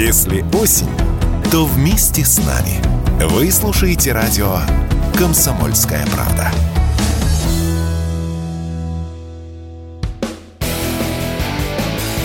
Если 0.00 0.44
осень, 0.56 0.96
то 1.50 1.64
вместе 1.64 2.24
с 2.24 2.38
нами. 2.38 2.80
Вы 3.30 3.50
слушаете 3.50 4.12
радио 4.12 4.58
«Комсомольская 5.18 6.06
правда». 6.14 6.52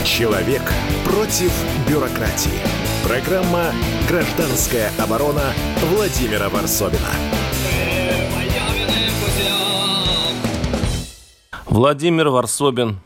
Человек 0.05 0.61
против 1.03 1.51
бюрократии. 1.89 2.61
Программа 3.07 3.71
«Гражданская 4.07 4.91
оборона» 4.99 5.51
Владимира 5.89 6.49
Варсовина. 6.49 7.09
Владимир 11.65 12.29
Варсобин 12.29 12.99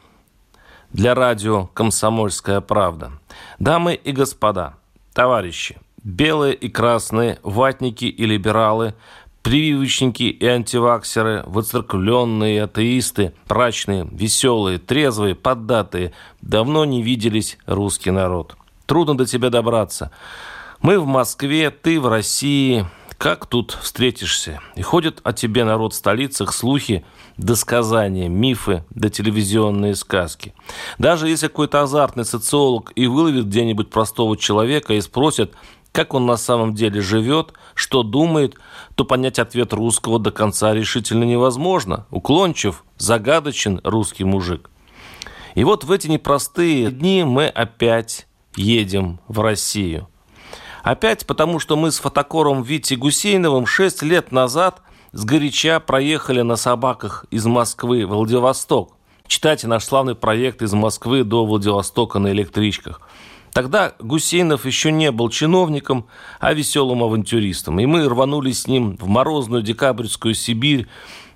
для 0.91 1.15
радио 1.15 1.67
«Комсомольская 1.67 2.59
правда». 2.59 3.13
Дамы 3.59 3.95
и 3.95 4.11
господа, 4.11 4.75
товарищи, 5.13 5.77
белые 6.03 6.53
и 6.53 6.69
красные, 6.69 7.39
ватники 7.41 8.05
и 8.05 8.25
либералы, 8.25 8.93
прививочники 9.41 10.23
и 10.23 10.45
антиваксеры, 10.45 11.43
выцерквленные 11.47 12.63
атеисты, 12.63 13.33
прачные, 13.47 14.07
веселые, 14.11 14.77
трезвые, 14.77 15.33
поддатые, 15.33 16.13
давно 16.41 16.85
не 16.85 17.01
виделись 17.01 17.57
русский 17.65 18.11
народ. 18.11 18.55
Трудно 18.85 19.17
до 19.17 19.25
тебя 19.25 19.49
добраться. 19.49 20.11
Мы 20.81 20.99
в 20.99 21.07
Москве, 21.07 21.71
ты 21.71 21.99
в 21.99 22.07
России. 22.07 22.85
Как 23.17 23.47
тут 23.47 23.75
встретишься? 23.81 24.61
И 24.75 24.83
ходит 24.83 25.21
о 25.23 25.33
тебе 25.33 25.63
народ 25.63 25.93
в 25.93 25.95
столицах 25.95 26.53
слухи, 26.53 27.03
досказания, 27.37 28.29
мифы 28.29 28.83
да 28.91 29.09
телевизионные 29.09 29.95
сказки. 29.95 30.53
Даже 30.99 31.27
если 31.27 31.47
какой-то 31.47 31.81
азартный 31.81 32.25
социолог 32.25 32.91
и 32.95 33.07
выловит 33.07 33.47
где-нибудь 33.47 33.89
простого 33.89 34.37
человека 34.37 34.93
и 34.93 35.01
спросит, 35.01 35.53
как 35.91 36.13
он 36.13 36.27
на 36.27 36.37
самом 36.37 36.75
деле 36.75 37.01
живет, 37.01 37.53
что 37.73 38.03
думает, 38.03 38.55
то 38.93 39.03
понять 39.03 39.39
ответ 39.39 39.73
русского 39.73 40.19
до 40.19 40.29
конца 40.29 40.75
решительно 40.75 41.23
невозможно. 41.23 42.05
Уклончив, 42.11 42.83
загадочен 42.97 43.81
русский 43.83 44.25
мужик. 44.25 44.69
И 45.55 45.63
вот 45.63 45.85
в 45.85 45.91
эти 45.91 46.07
непростые 46.07 46.91
дни 46.91 47.23
мы 47.23 47.47
опять 47.47 48.27
едем 48.55 49.19
в 49.27 49.39
Россию. 49.39 50.07
Опять 50.83 51.25
потому, 51.25 51.59
что 51.59 51.75
мы 51.75 51.91
с 51.91 51.99
фотокором 51.99 52.63
Вити 52.63 52.93
Гусейновым 52.93 53.65
6 53.65 54.03
лет 54.03 54.31
назад 54.31 54.81
сгоряча 55.11 55.79
проехали 55.79 56.41
на 56.41 56.55
собаках 56.55 57.25
из 57.31 57.45
Москвы 57.45 58.05
в 58.05 58.09
Владивосток. 58.09 58.93
Читайте 59.27 59.67
наш 59.67 59.83
славный 59.83 60.15
проект 60.15 60.61
из 60.61 60.73
Москвы 60.73 61.23
до 61.23 61.45
Владивостока 61.45 62.19
на 62.19 62.31
электричках. 62.31 63.01
Тогда 63.51 63.93
Гусейнов 63.99 64.65
еще 64.65 64.91
не 64.91 65.11
был 65.11 65.29
чиновником, 65.29 66.05
а 66.39 66.53
веселым 66.53 67.03
авантюристом. 67.03 67.79
И 67.79 67.85
мы 67.85 68.07
рванулись 68.07 68.61
с 68.61 68.67
ним 68.67 68.97
в 68.97 69.07
морозную 69.07 69.63
декабрьскую 69.63 70.35
Сибирь, 70.35 70.87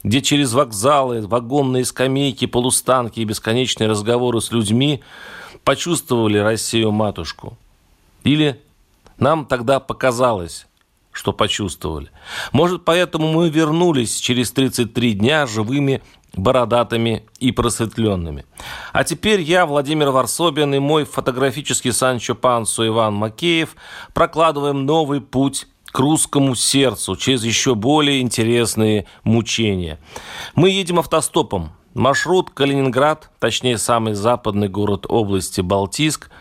где 0.03 0.21
через 0.21 0.53
вокзалы, 0.53 1.25
вагонные 1.25 1.83
скамейки, 1.83 2.45
полустанки 2.45 3.19
и 3.19 3.25
бесконечные 3.25 3.89
разговоры 3.89 4.39
с 4.39 4.51
людьми 4.51 5.01
почувствовали 5.63 6.37
Россию-матушку. 6.37 7.57
Или 8.23 8.61
нам 9.21 9.45
тогда 9.45 9.79
показалось, 9.79 10.67
что 11.11 11.31
почувствовали. 11.31 12.09
Может, 12.51 12.83
поэтому 12.83 13.31
мы 13.31 13.49
вернулись 13.49 14.17
через 14.17 14.51
33 14.51 15.13
дня 15.13 15.45
живыми, 15.45 16.01
бородатыми 16.33 17.25
и 17.39 17.51
просветленными. 17.51 18.45
А 18.93 19.03
теперь 19.03 19.41
я, 19.41 19.65
Владимир 19.65 20.09
Варсобин 20.09 20.73
и 20.73 20.79
мой 20.79 21.05
фотографический 21.05 21.91
Санчо 21.91 22.35
Пансу 22.35 22.87
Иван 22.87 23.13
Макеев 23.13 23.75
прокладываем 24.13 24.85
новый 24.85 25.21
путь 25.21 25.67
к 25.85 25.99
русскому 25.99 26.55
сердцу 26.55 27.15
через 27.15 27.43
еще 27.43 27.75
более 27.75 28.21
интересные 28.21 29.05
мучения. 29.23 29.99
Мы 30.55 30.69
едем 30.71 30.99
автостопом. 30.99 31.73
Маршрут 31.93 32.49
Калининград, 32.51 33.29
точнее 33.39 33.77
самый 33.77 34.13
западный 34.13 34.69
город 34.69 35.05
области 35.09 35.59
Балтийск, 35.59 36.31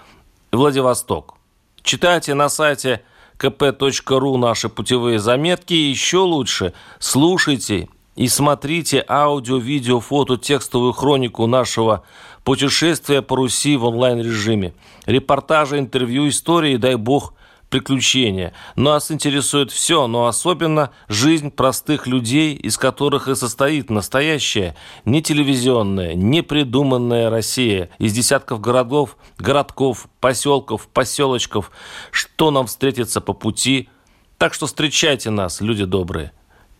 Владивосток. 0.52 1.39
Читайте 1.82 2.34
на 2.34 2.48
сайте 2.48 3.02
kp.ru 3.38 4.36
наши 4.36 4.68
путевые 4.68 5.18
заметки. 5.18 5.74
И 5.74 5.90
еще 5.90 6.18
лучше 6.18 6.72
слушайте 6.98 7.88
и 8.16 8.28
смотрите 8.28 9.04
аудио, 9.08 9.56
видео, 9.56 10.00
фото, 10.00 10.36
текстовую 10.36 10.92
хронику 10.92 11.46
нашего 11.46 12.04
путешествия 12.44 13.22
по 13.22 13.36
Руси 13.36 13.76
в 13.76 13.84
онлайн-режиме. 13.84 14.74
Репортажи, 15.06 15.78
интервью, 15.78 16.28
истории, 16.28 16.76
дай 16.76 16.96
бог, 16.96 17.32
приключения. 17.70 18.52
Нас 18.76 19.10
интересует 19.10 19.70
все, 19.70 20.06
но 20.06 20.26
особенно 20.26 20.90
жизнь 21.08 21.50
простых 21.50 22.06
людей, 22.06 22.54
из 22.54 22.76
которых 22.76 23.28
и 23.28 23.34
состоит 23.34 23.88
настоящая, 23.88 24.76
не 25.04 25.22
телевизионная, 25.22 26.14
не 26.14 26.42
придуманная 26.42 27.30
Россия. 27.30 27.90
Из 27.98 28.12
десятков 28.12 28.60
городов, 28.60 29.16
городков, 29.38 30.08
поселков, 30.20 30.88
поселочков, 30.88 31.70
что 32.10 32.50
нам 32.50 32.66
встретится 32.66 33.20
по 33.20 33.32
пути. 33.32 33.88
Так 34.36 34.52
что 34.52 34.66
встречайте 34.66 35.30
нас, 35.30 35.60
люди 35.60 35.84
добрые. 35.84 36.32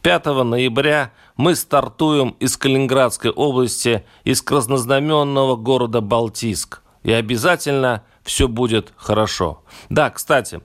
5 0.02 0.26
ноября 0.44 1.12
мы 1.36 1.54
стартуем 1.54 2.30
из 2.40 2.56
Калининградской 2.56 3.30
области, 3.30 4.04
из 4.24 4.42
краснознаменного 4.42 5.56
города 5.56 6.00
Балтийск. 6.00 6.82
И 7.02 7.12
обязательно 7.12 8.02
все 8.22 8.48
будет 8.48 8.92
хорошо. 8.96 9.62
Да, 9.88 10.10
кстати, 10.10 10.60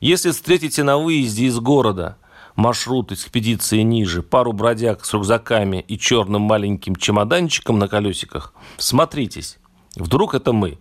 если 0.00 0.30
встретите 0.30 0.82
на 0.82 0.98
выезде 0.98 1.46
из 1.46 1.58
города 1.58 2.18
маршрут 2.54 3.12
экспедиции 3.12 3.80
ниже, 3.82 4.22
пару 4.22 4.52
бродяг 4.52 5.04
с 5.04 5.12
рюкзаками 5.12 5.84
и 5.86 5.98
черным 5.98 6.42
маленьким 6.42 6.96
чемоданчиком 6.96 7.78
на 7.78 7.88
колесиках, 7.88 8.54
смотритесь. 8.76 9.58
Вдруг 9.96 10.34
это 10.34 10.52
мы. 10.52 10.78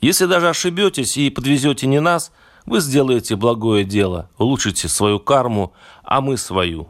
Если 0.00 0.26
даже 0.26 0.48
ошибетесь 0.48 1.16
и 1.16 1.30
подвезете 1.30 1.86
не 1.86 2.00
нас, 2.00 2.32
вы 2.66 2.80
сделаете 2.80 3.36
благое 3.36 3.84
дело, 3.84 4.30
улучшите 4.38 4.88
свою 4.88 5.18
карму, 5.18 5.72
а 6.02 6.20
мы 6.20 6.36
свою. 6.36 6.88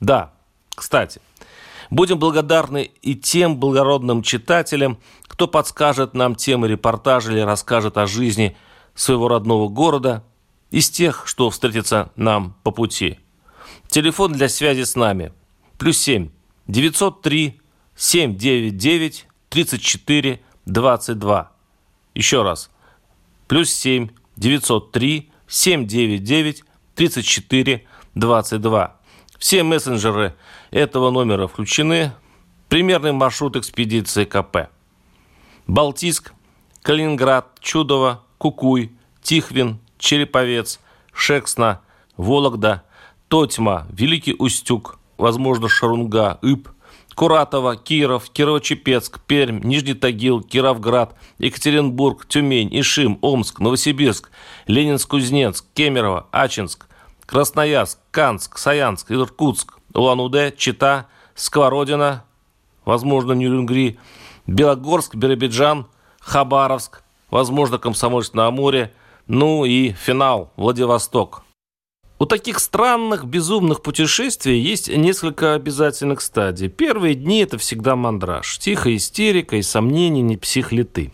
Да, 0.00 0.32
кстати, 0.74 1.20
будем 1.90 2.18
благодарны 2.18 2.90
и 3.02 3.14
тем 3.14 3.58
благородным 3.58 4.22
читателям, 4.22 4.98
кто 5.26 5.46
подскажет 5.48 6.14
нам 6.14 6.34
темы 6.34 6.68
репортажа 6.68 7.32
или 7.32 7.40
расскажет 7.40 7.98
о 7.98 8.06
жизни 8.06 8.56
своего 8.94 9.28
родного 9.28 9.68
города– 9.68 10.24
из 10.74 10.90
тех, 10.90 11.28
что 11.28 11.50
встретится 11.50 12.10
нам 12.16 12.56
по 12.64 12.72
пути. 12.72 13.20
Телефон 13.86 14.32
для 14.32 14.48
связи 14.48 14.82
с 14.82 14.96
нами. 14.96 15.32
Плюс 15.78 15.98
7 15.98 16.30
903 16.66 17.60
799 17.94 19.28
34 19.50 20.40
22. 20.66 21.52
Еще 22.16 22.42
раз. 22.42 22.70
Плюс 23.46 23.70
7 23.70 24.08
903 24.34 25.30
799 25.46 26.64
34 26.96 27.86
22. 28.16 28.96
Все 29.38 29.62
мессенджеры 29.62 30.34
этого 30.72 31.10
номера 31.10 31.46
включены. 31.46 32.14
Примерный 32.68 33.12
маршрут 33.12 33.54
экспедиции 33.54 34.24
КП. 34.24 34.70
Балтийск, 35.68 36.32
Калининград, 36.82 37.60
Чудово, 37.60 38.24
Кукуй, 38.38 38.90
Тихвин, 39.22 39.78
Череповец, 40.04 40.80
Шексна, 41.14 41.80
Вологда, 42.18 42.82
Тотьма, 43.28 43.86
Великий 43.90 44.34
Устюг, 44.38 44.98
возможно, 45.16 45.70
Шарунга, 45.70 46.38
Иб, 46.42 46.68
Куратова, 47.14 47.76
Киров, 47.76 48.30
Кирово-Чепецк, 48.30 49.20
Пермь, 49.26 49.60
Нижний 49.64 49.94
Тагил, 49.94 50.42
Кировград, 50.42 51.14
Екатеринбург, 51.38 52.26
Тюмень, 52.26 52.68
Ишим, 52.78 53.18
Омск, 53.22 53.60
Новосибирск, 53.60 54.30
Ленинск-Кузнецк, 54.68 55.64
Кемерово, 55.72 56.26
Ачинск, 56.32 56.86
Красноярск, 57.24 57.98
Канск, 58.10 58.58
Саянск, 58.58 59.10
Иркутск, 59.10 59.78
Улан-Удэ, 59.94 60.52
Чита, 60.54 61.06
Сковородина, 61.34 62.24
возможно, 62.84 63.32
Нюрюнгри, 63.32 63.98
Белогорск, 64.46 65.14
Биробиджан, 65.14 65.86
Хабаровск, 66.20 67.02
возможно, 67.30 67.78
Комсомольск-на-Амуре– 67.78 68.92
ну 69.26 69.64
и 69.64 69.92
финал 69.92 70.52
Владивосток. 70.56 71.44
У 72.18 72.26
таких 72.26 72.60
странных, 72.60 73.24
безумных 73.24 73.82
путешествий 73.82 74.58
есть 74.58 74.88
несколько 74.88 75.54
обязательных 75.54 76.20
стадий. 76.20 76.68
Первые 76.68 77.14
дни– 77.14 77.40
это 77.42 77.58
всегда 77.58 77.96
мандраж. 77.96 78.58
Тихая 78.58 78.96
истерика 78.96 79.56
и 79.56 79.62
сомнения, 79.62 80.22
не 80.22 80.36
псих 80.36 80.70
ли 80.72 80.84
ты. 80.84 81.12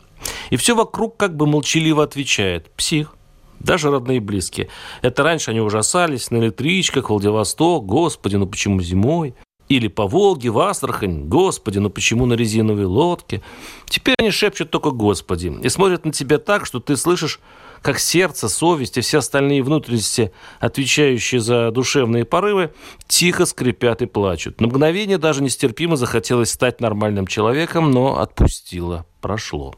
И 0.51 0.57
все 0.57 0.75
вокруг 0.75 1.17
как 1.17 1.37
бы 1.37 1.47
молчаливо 1.47 2.05
отвечает– 2.05 2.71
псих. 2.77 3.17
Даже 3.61 3.91
родные 3.91 4.19
и 4.19 4.21
близкие. 4.21 4.69
Это 5.03 5.23
раньше 5.23 5.51
они 5.51 5.61
ужасались 5.61 6.31
на 6.31 6.39
электричках, 6.39 7.11
Владивосток, 7.11 7.85
господи, 7.87 8.37
ну 8.37 8.47
почему 8.47 8.81
зимой? 8.81 9.35
Или 9.69 9.89
по 9.89 10.07
Волге, 10.07 10.51
в 10.51 10.59
Астрахань, 10.59 11.29
господи, 11.29 11.79
ну 11.79 11.91
почему 11.91 12.27
на 12.27 12.35
резиновой 12.35 12.87
лодке? 12.87 13.43
Теперь 13.87 14.17
они 14.19 14.31
шепчут 14.31 14.71
только 14.71 14.91
господи 14.91 15.53
и 15.63 15.69
смотрят 15.69 16.05
на 16.05 16.13
тебя 16.13 16.39
так, 16.39 16.67
что 16.67 16.81
ты 16.81 16.97
слышишь 16.97 17.39
как 17.83 17.99
сердце, 17.99 18.49
совесть 18.49 18.99
и 18.99 19.01
все 19.01 19.19
остальные 19.19 19.63
внутренности, 19.63 20.33
отвечающие 20.59 21.41
за 21.41 21.71
душевные 21.71 22.25
порывы, 22.25 22.73
тихо 23.07 23.47
скрипят 23.47 24.03
и 24.03 24.07
плачут. 24.07 24.61
На 24.61 24.67
мгновение 24.67 25.19
даже 25.19 25.43
нестерпимо 25.43 25.97
захотелось 25.97 26.51
стать 26.51 26.81
нормальным 26.81 27.27
человеком, 27.27 27.91
но 27.91 28.19
отпустило, 28.21 29.07
прошло. 29.21 29.75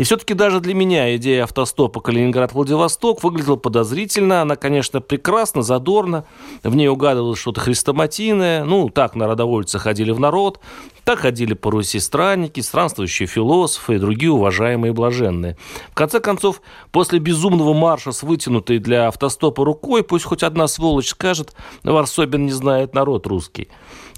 И 0.00 0.02
все-таки 0.02 0.32
даже 0.32 0.60
для 0.60 0.72
меня 0.72 1.14
идея 1.16 1.42
автостопа 1.42 2.00
Калининград-Владивосток 2.00 3.22
выглядела 3.22 3.56
подозрительно. 3.56 4.40
Она, 4.40 4.56
конечно, 4.56 5.02
прекрасно, 5.02 5.60
задорно. 5.60 6.24
В 6.62 6.74
ней 6.74 6.88
угадывалось 6.88 7.38
что-то 7.38 7.60
хрестоматийное. 7.60 8.64
Ну, 8.64 8.88
так 8.88 9.14
народовольцы 9.14 9.78
ходили 9.78 10.10
в 10.10 10.18
народ. 10.18 10.58
Так 11.04 11.18
ходили 11.18 11.52
по 11.52 11.70
Руси 11.70 12.00
странники, 12.00 12.60
странствующие 12.60 13.26
философы 13.26 13.96
и 13.96 13.98
другие 13.98 14.32
уважаемые 14.32 14.94
блаженные. 14.94 15.58
В 15.90 15.94
конце 15.94 16.18
концов, 16.18 16.62
после 16.92 17.18
безумного 17.18 17.74
марша 17.74 18.12
с 18.12 18.22
вытянутой 18.22 18.78
для 18.78 19.06
автостопа 19.06 19.66
рукой, 19.66 20.02
пусть 20.02 20.24
хоть 20.24 20.42
одна 20.42 20.66
сволочь 20.66 21.08
скажет, 21.08 21.52
Варсобин 21.82 22.46
не 22.46 22.52
знает 22.52 22.94
народ 22.94 23.26
русский. 23.26 23.68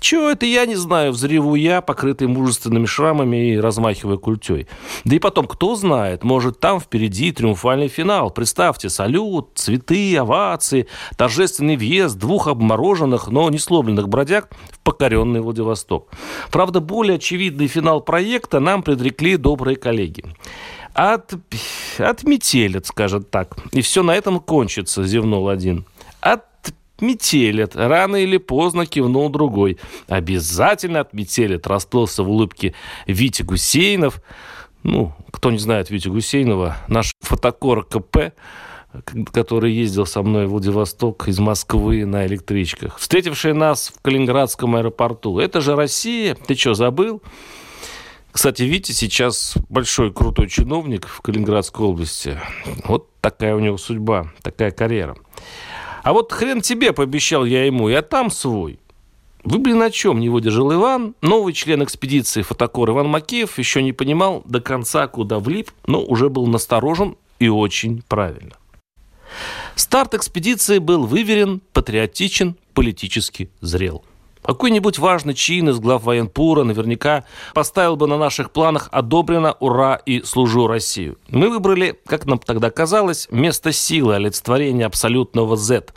Чего 0.02 0.30
это 0.30 0.46
я 0.46 0.66
не 0.66 0.74
знаю, 0.74 1.12
взреву 1.12 1.54
я, 1.54 1.80
покрытый 1.80 2.26
мужественными 2.26 2.86
шрамами 2.86 3.52
и 3.52 3.56
размахивая 3.56 4.16
культей. 4.16 4.66
Да 5.04 5.14
и 5.14 5.20
потом, 5.20 5.46
кто 5.46 5.76
знает, 5.76 6.24
может, 6.24 6.58
там 6.58 6.80
впереди 6.80 7.30
триумфальный 7.30 7.86
финал. 7.86 8.32
Представьте, 8.32 8.88
салют, 8.88 9.50
цветы, 9.54 10.16
овации, 10.16 10.88
торжественный 11.16 11.76
въезд 11.76 12.18
двух 12.18 12.48
обмороженных, 12.48 13.28
но 13.28 13.48
не 13.48 13.58
сломленных 13.58 14.08
бродяг 14.08 14.50
в 14.72 14.80
покоренный 14.80 15.40
Владивосток. 15.40 16.08
Правда, 16.50 16.80
более 16.80 17.14
очевидный 17.14 17.68
финал 17.68 18.00
проекта 18.00 18.58
нам 18.58 18.82
предрекли 18.82 19.36
добрые 19.36 19.76
коллеги. 19.76 20.24
От, 20.94 21.32
отметелят, 21.98 22.86
скажет 22.86 23.30
так. 23.30 23.56
И 23.70 23.80
все 23.82 24.02
на 24.02 24.16
этом 24.16 24.40
кончится, 24.40 25.04
зевнул 25.04 25.48
один. 25.48 25.84
От 26.20 26.51
Метелят. 27.02 27.76
Рано 27.76 28.16
или 28.16 28.38
поздно 28.38 28.86
кивнул 28.86 29.28
другой. 29.28 29.78
Обязательно 30.08 31.00
отметелят. 31.00 31.66
Расплылся 31.66 32.22
в 32.22 32.30
улыбке 32.30 32.74
Витя 33.06 33.42
Гусейнов. 33.42 34.22
Ну, 34.82 35.12
кто 35.30 35.50
не 35.50 35.58
знает 35.58 35.90
Витя 35.90 36.08
Гусейнова, 36.08 36.76
наш 36.88 37.12
фотокор 37.20 37.84
КП, 37.84 38.32
который 39.32 39.72
ездил 39.72 40.06
со 40.06 40.22
мной 40.22 40.46
в 40.46 40.50
Владивосток 40.50 41.28
из 41.28 41.38
Москвы 41.38 42.04
на 42.04 42.26
электричках, 42.26 42.98
встретивший 42.98 43.54
нас 43.54 43.92
в 43.96 44.02
Калининградском 44.02 44.76
аэропорту. 44.76 45.38
Это 45.38 45.60
же 45.60 45.76
Россия. 45.76 46.34
Ты 46.34 46.54
что, 46.54 46.74
забыл? 46.74 47.22
Кстати, 48.32 48.62
Витя 48.62 48.92
сейчас 48.92 49.54
большой 49.68 50.12
крутой 50.12 50.48
чиновник 50.48 51.06
в 51.06 51.20
Калининградской 51.20 51.86
области. 51.86 52.38
Вот 52.84 53.08
такая 53.20 53.54
у 53.54 53.60
него 53.60 53.76
судьба, 53.76 54.32
такая 54.42 54.70
карьера. 54.70 55.16
А 56.02 56.12
вот 56.12 56.32
хрен 56.32 56.60
тебе, 56.60 56.92
пообещал 56.92 57.44
я 57.44 57.64
ему, 57.64 57.88
я 57.88 58.02
там 58.02 58.30
свой. 58.30 58.78
Вы, 59.44 59.58
блин, 59.58 59.82
о 59.82 59.90
чем 59.90 60.20
не 60.20 60.28
выдержал 60.28 60.72
Иван? 60.72 61.14
Новый 61.20 61.52
член 61.52 61.82
экспедиции 61.82 62.42
фотокор 62.42 62.90
Иван 62.90 63.08
Макеев 63.08 63.58
еще 63.58 63.82
не 63.82 63.92
понимал 63.92 64.42
до 64.44 64.60
конца, 64.60 65.06
куда 65.06 65.38
влип, 65.38 65.70
но 65.86 66.02
уже 66.02 66.28
был 66.28 66.46
насторожен 66.46 67.16
и 67.38 67.48
очень 67.48 68.02
правильно. 68.06 68.52
Старт 69.74 70.14
экспедиции 70.14 70.78
был 70.78 71.06
выверен, 71.06 71.60
патриотичен, 71.72 72.56
политически 72.74 73.50
зрел. 73.60 74.04
Какой-нибудь 74.42 74.98
важный 74.98 75.34
чин 75.34 75.68
из 75.68 75.78
глав 75.78 76.02
военпура 76.02 76.64
наверняка 76.64 77.24
поставил 77.54 77.96
бы 77.96 78.08
на 78.08 78.18
наших 78.18 78.50
планах 78.50 78.88
«Одобрено, 78.90 79.56
ура» 79.60 79.94
и 79.94 80.22
«Служу 80.22 80.66
Россию». 80.66 81.16
Мы 81.28 81.48
выбрали, 81.48 81.98
как 82.06 82.26
нам 82.26 82.38
тогда 82.38 82.70
казалось, 82.70 83.28
место 83.30 83.70
силы, 83.70 84.16
олицетворения 84.16 84.86
абсолютного 84.86 85.56
Z. 85.56 85.92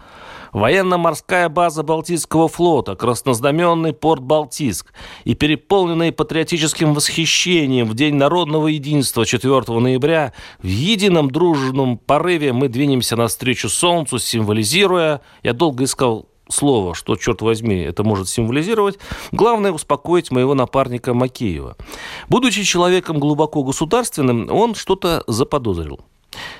Военно-морская 0.54 1.50
база 1.50 1.84
Балтийского 1.84 2.48
флота, 2.48 2.96
краснознаменный 2.96 3.92
порт 3.92 4.22
Балтийск 4.22 4.94
и 5.26 5.34
переполненный 5.34 6.14
патриотическим 6.14 6.94
восхищением 6.94 7.88
в 7.88 7.96
День 7.96 8.16
народного 8.16 8.68
единства 8.68 9.26
4 9.26 9.80
ноября 9.80 10.34
в 10.62 10.68
едином 10.68 11.30
дружном 11.30 11.98
порыве 11.98 12.54
мы 12.54 12.70
двинемся 12.70 13.18
навстречу 13.18 13.68
солнцу, 13.68 14.18
символизируя, 14.18 15.20
я 15.44 15.52
долго 15.52 15.84
искал 15.84 16.30
слово, 16.50 16.96
что, 16.96 17.16
черт 17.16 17.42
возьми, 17.42 17.80
это 17.80 18.04
может 18.04 18.30
символизировать, 18.30 19.00
главное 19.32 19.72
успокоить 19.72 20.32
моего 20.32 20.54
напарника 20.54 21.14
Макеева. 21.14 21.76
Будучи 22.30 22.64
человеком 22.64 23.20
глубоко 23.20 23.64
государственным, 23.64 24.52
он 24.52 24.76
что-то 24.76 25.24
заподозрил. 25.28 26.00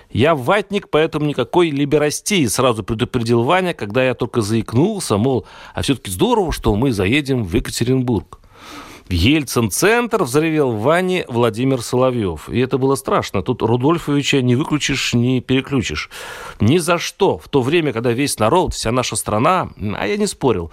«Я 0.10 0.36
ватник, 0.36 0.90
поэтому 0.90 1.26
никакой 1.26 1.70
либерастии», 1.70 2.46
сразу 2.46 2.84
предупредил 2.84 3.44
Ваня, 3.44 3.74
когда 3.74 4.06
я 4.06 4.14
только 4.14 4.42
заикнулся, 4.42 5.18
мол, 5.18 5.46
а 5.74 5.82
все-таки 5.82 6.12
здорово, 6.12 6.52
что 6.54 6.74
мы 6.76 6.92
заедем 6.92 7.44
в 7.44 7.54
Екатеринбург. 7.54 8.40
Ельцин-центр 9.10 10.24
взревел 10.24 10.72
в 10.72 10.82
ванне 10.82 11.26
Владимир 11.28 11.82
Соловьев. 11.82 12.50
И 12.50 12.60
это 12.60 12.80
было 12.80 12.96
страшно. 12.96 13.44
Тут 13.44 13.62
Рудольфовича 13.62 14.42
не 14.42 14.56
выключишь, 14.56 15.14
не 15.14 15.42
переключишь. 15.42 16.10
Ни 16.60 16.80
за 16.80 16.98
что. 16.98 17.38
В 17.38 17.48
то 17.48 17.62
время, 17.62 17.94
когда 17.94 18.12
весь 18.12 18.40
народ, 18.40 18.74
вся 18.74 18.92
наша 18.92 19.16
страна, 19.16 19.70
а 19.98 20.08
я 20.08 20.18
не 20.18 20.26
спорил, 20.26 20.72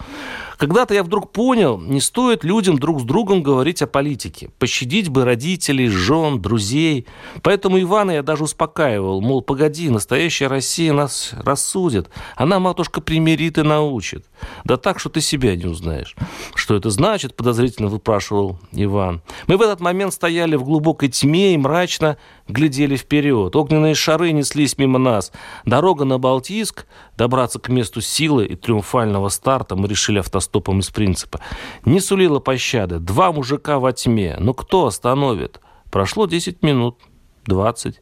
когда-то 0.63 0.95
я 0.95 1.03
вдруг 1.03 1.33
понял, 1.33 1.81
не 1.81 2.01
стоит 2.01 2.45
людям 2.45 2.79
друг 2.79 3.01
с 3.01 3.03
другом 3.03 3.43
говорить 3.43 3.83
о 3.83 3.89
политике. 3.89 4.51
Пощадить 4.61 5.09
бы 5.09 5.25
родителей, 5.25 5.89
жен, 5.89 6.41
друзей. 6.41 7.07
Поэтому 7.43 7.81
Ивана 7.83 8.13
я 8.13 8.23
даже 8.23 8.45
успокаивал, 8.45 9.21
мол, 9.21 9.43
погоди, 9.43 9.91
настоящая 9.91 10.47
Россия 10.47 10.93
нас 10.93 11.33
рассудит. 11.33 12.09
Она, 12.37 12.61
матушка, 12.61 13.01
примирит 13.01 13.59
и 13.59 13.63
научит. 13.63 14.25
Да 14.65 14.77
так, 14.77 15.01
что 15.01 15.09
ты 15.11 15.21
себя 15.21 15.57
не 15.57 15.67
узнаешь. 15.67 16.15
Что 16.55 16.77
это 16.77 16.91
значит, 16.91 17.35
подозрительно 17.35 17.89
выпрашивал 18.23 18.59
Иван. 18.73 19.23
Мы 19.47 19.57
в 19.57 19.63
этот 19.63 19.81
момент 19.81 20.13
стояли 20.15 20.57
в 20.57 20.65
глубокой 20.65 21.09
тьме 21.09 21.55
и 21.55 21.59
мрачно 21.59 22.17
глядели 22.49 22.97
вперед. 22.97 23.55
Огненные 23.57 23.95
шары 23.95 24.33
неслись 24.33 24.79
мимо 24.79 24.99
нас. 24.99 25.33
Дорога 25.65 26.05
на 26.05 26.19
Балтийск, 26.19 26.87
добраться 27.17 27.59
к 27.59 27.69
месту 27.69 28.01
силы 28.01 28.47
и 28.47 28.57
триумфального 28.57 29.29
старта 29.29 29.77
мы 29.77 29.89
решили 29.89 30.19
автостопом 30.19 30.81
из 30.81 30.91
принципа. 30.91 31.41
Не 31.85 32.01
сулила 32.01 32.39
пощады. 32.39 32.99
Два 32.99 33.33
мужика 33.33 33.79
во 33.79 33.93
тьме. 33.93 34.37
Но 34.39 34.55
кто 34.55 34.87
остановит? 34.87 35.61
Прошло 35.91 36.27
10 36.27 36.63
минут, 36.63 36.99
20. 37.47 38.01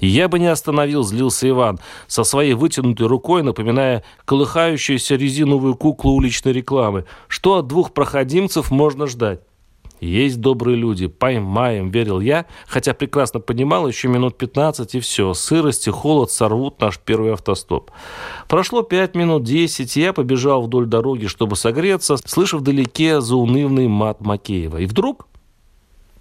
«Я 0.00 0.28
бы 0.28 0.38
не 0.38 0.46
остановил»,— 0.46 1.02
злился 1.04 1.48
Иван, 1.48 1.80
со 2.06 2.22
своей 2.22 2.54
вытянутой 2.54 3.08
рукой, 3.08 3.42
напоминая 3.42 4.04
колыхающуюся 4.26 5.16
резиновую 5.16 5.74
куклу 5.74 6.12
уличной 6.12 6.52
рекламы. 6.52 7.04
«Что 7.26 7.56
от 7.56 7.66
двух 7.66 7.92
проходимцев 7.92 8.70
можно 8.70 9.08
ждать?» 9.08 9.40
Есть 10.00 10.40
добрые 10.40 10.76
люди, 10.76 11.06
поймаем, 11.06 11.90
верил 11.90 12.20
я, 12.20 12.46
хотя 12.66 12.94
прекрасно 12.94 13.40
понимал, 13.40 13.88
еще 13.88 14.08
минут 14.08 14.38
15 14.38 14.94
и 14.94 15.00
все, 15.00 15.34
сырость 15.34 15.88
и 15.88 15.90
холод 15.90 16.30
сорвут 16.30 16.80
наш 16.80 16.98
первый 16.98 17.32
автостоп. 17.32 17.90
Прошло 18.48 18.82
5 18.82 19.14
минут 19.14 19.42
10, 19.44 19.96
и 19.96 20.00
я 20.00 20.12
побежал 20.12 20.62
вдоль 20.62 20.86
дороги, 20.86 21.26
чтобы 21.26 21.56
согреться, 21.56 22.16
слыша 22.16 22.58
вдалеке 22.58 23.20
заунывный 23.20 23.88
мат 23.88 24.20
Макеева. 24.20 24.78
И 24.78 24.86
вдруг 24.86 25.28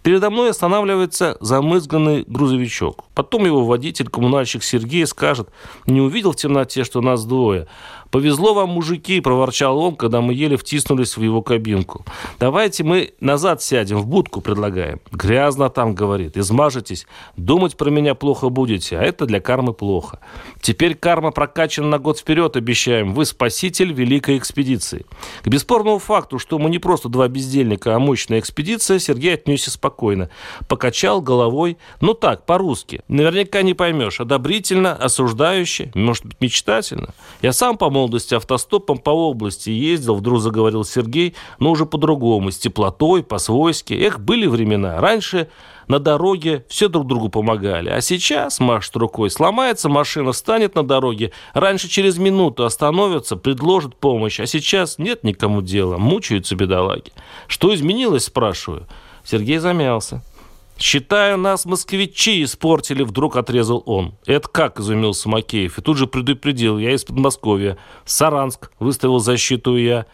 Передо 0.07 0.29
мной 0.29 0.51
останавливается 0.51 1.35
замызганный 1.41 2.23
грузовичок. 2.25 3.03
Потом 3.13 3.45
его 3.45 3.65
водитель, 3.65 4.07
коммунальщик 4.07 4.63
Сергей, 4.63 5.05
скажет, 5.05 5.49
не 5.85 5.99
увидел 5.99 6.31
в 6.31 6.37
темноте, 6.37 6.85
что 6.85 7.01
нас 7.01 7.25
двое, 7.25 7.67
«Повезло 8.11 8.53
вам, 8.53 8.69
мужики»,– 8.69 9.19
проворчал 9.21 9.77
он, 9.79 9.95
когда 9.95 10.21
мы 10.21 10.33
еле 10.33 10.57
втиснулись 10.57 11.17
в 11.17 11.21
его 11.21 11.41
кабинку. 11.41 12.05
«Давайте 12.39 12.83
мы 12.83 13.13
назад 13.19 13.61
сядем, 13.61 13.97
в 13.97 14.07
будку 14.07 14.41
предлагаем». 14.41 14.99
«Грязно 15.11 15.69
там»,– 15.69 15.93
говорит,– 15.95 16.37
«измажетесь. 16.37 17.05
Думать 17.35 17.75
про 17.75 17.89
меня 17.89 18.15
плохо 18.15 18.49
будете, 18.49 18.97
а 18.97 19.01
это 19.01 19.25
для 19.25 19.41
кармы 19.41 19.73
плохо. 19.73 20.19
Теперь 20.61 20.95
карма 20.95 21.31
прокачана 21.31 21.87
на 21.87 21.99
год 21.99 22.19
вперед, 22.19 22.55
обещаем. 22.55 23.13
Вы 23.13 23.25
спаситель 23.25 23.91
великой 23.91 24.37
экспедиции». 24.37 25.05
К 25.43 25.47
бесспорному 25.47 25.99
факту, 25.99 26.39
что 26.39 26.59
мы 26.59 26.69
не 26.69 26.79
просто 26.79 27.09
два 27.09 27.27
бездельника, 27.27 27.95
а 27.95 27.99
мощная 27.99 28.39
экспедиция, 28.39 28.99
Сергей 28.99 29.33
отнесся 29.33 29.71
спокойно. 29.71 30.29
Покачал 30.67 31.21
головой, 31.21 31.77
ну 32.01 32.13
так, 32.13 32.45
по-русски. 32.45 33.01
Наверняка 33.07 33.61
не 33.61 33.73
поймешь, 33.73 34.19
одобрительно, 34.19 34.93
осуждающе, 34.93 35.91
может 35.93 36.25
быть, 36.25 36.39
мечтательно. 36.39 37.13
Я 37.41 37.53
сам 37.53 37.77
помог 37.77 37.96
молодости 37.97 38.35
автостопом 38.35 38.99
по 38.99 39.09
области 39.09 39.69
ездил, 39.69 40.15
вдруг 40.15 40.39
заговорил 40.39 40.83
Сергей, 40.83 41.33
но 41.59 41.71
уже 41.71 41.85
по-другому, 41.85 42.51
с 42.51 42.57
теплотой, 42.57 43.23
по-свойски. 43.23 43.93
Эх, 43.93 44.19
были 44.19 44.45
времена. 44.45 45.01
Раньше 45.01 45.49
на 45.87 45.99
дороге 45.99 46.63
все 46.69 46.89
друг 46.89 47.07
другу 47.07 47.29
помогали. 47.29 47.89
А 47.89 48.01
сейчас, 48.01 48.59
машет 48.59 48.95
рукой, 48.97 49.31
сломается 49.31 49.89
машина, 49.89 50.31
встанет 50.31 50.75
на 50.75 50.83
дороге, 50.83 51.31
раньше 51.53 51.87
через 51.87 52.17
минуту 52.17 52.65
остановится, 52.65 53.35
предложит 53.35 53.95
помощь, 53.95 54.39
а 54.39 54.45
сейчас 54.45 54.99
нет 54.99 55.23
никому 55.23 55.61
дела, 55.61 55.97
мучаются 55.97 56.55
бедолаги. 56.55 57.11
Что 57.47 57.73
изменилось, 57.73 58.25
спрашиваю. 58.25 58.85
Сергей 59.23 59.57
замялся. 59.57 60.23
«Считаю, 60.77 61.37
нас 61.37 61.65
москвичи 61.65 62.43
испортили»,— 62.43 63.03
вдруг 63.03 63.35
отрезал 63.35 63.81
он. 63.85 64.15
«Это 64.25 64.47
как?»— 64.47 64.79
изумился 64.79 65.27
Макеев. 65.27 65.79
И 65.79 65.81
тут 65.81 65.97
же 65.97 66.07
предупредил. 66.07 66.77
«Я 66.77 66.93
из 66.93 67.03
Подмосковья. 67.03 67.77
Саранск»,— 68.05 68.71
выставил 68.79 69.19
защиту 69.19 69.75
я. 69.77 70.05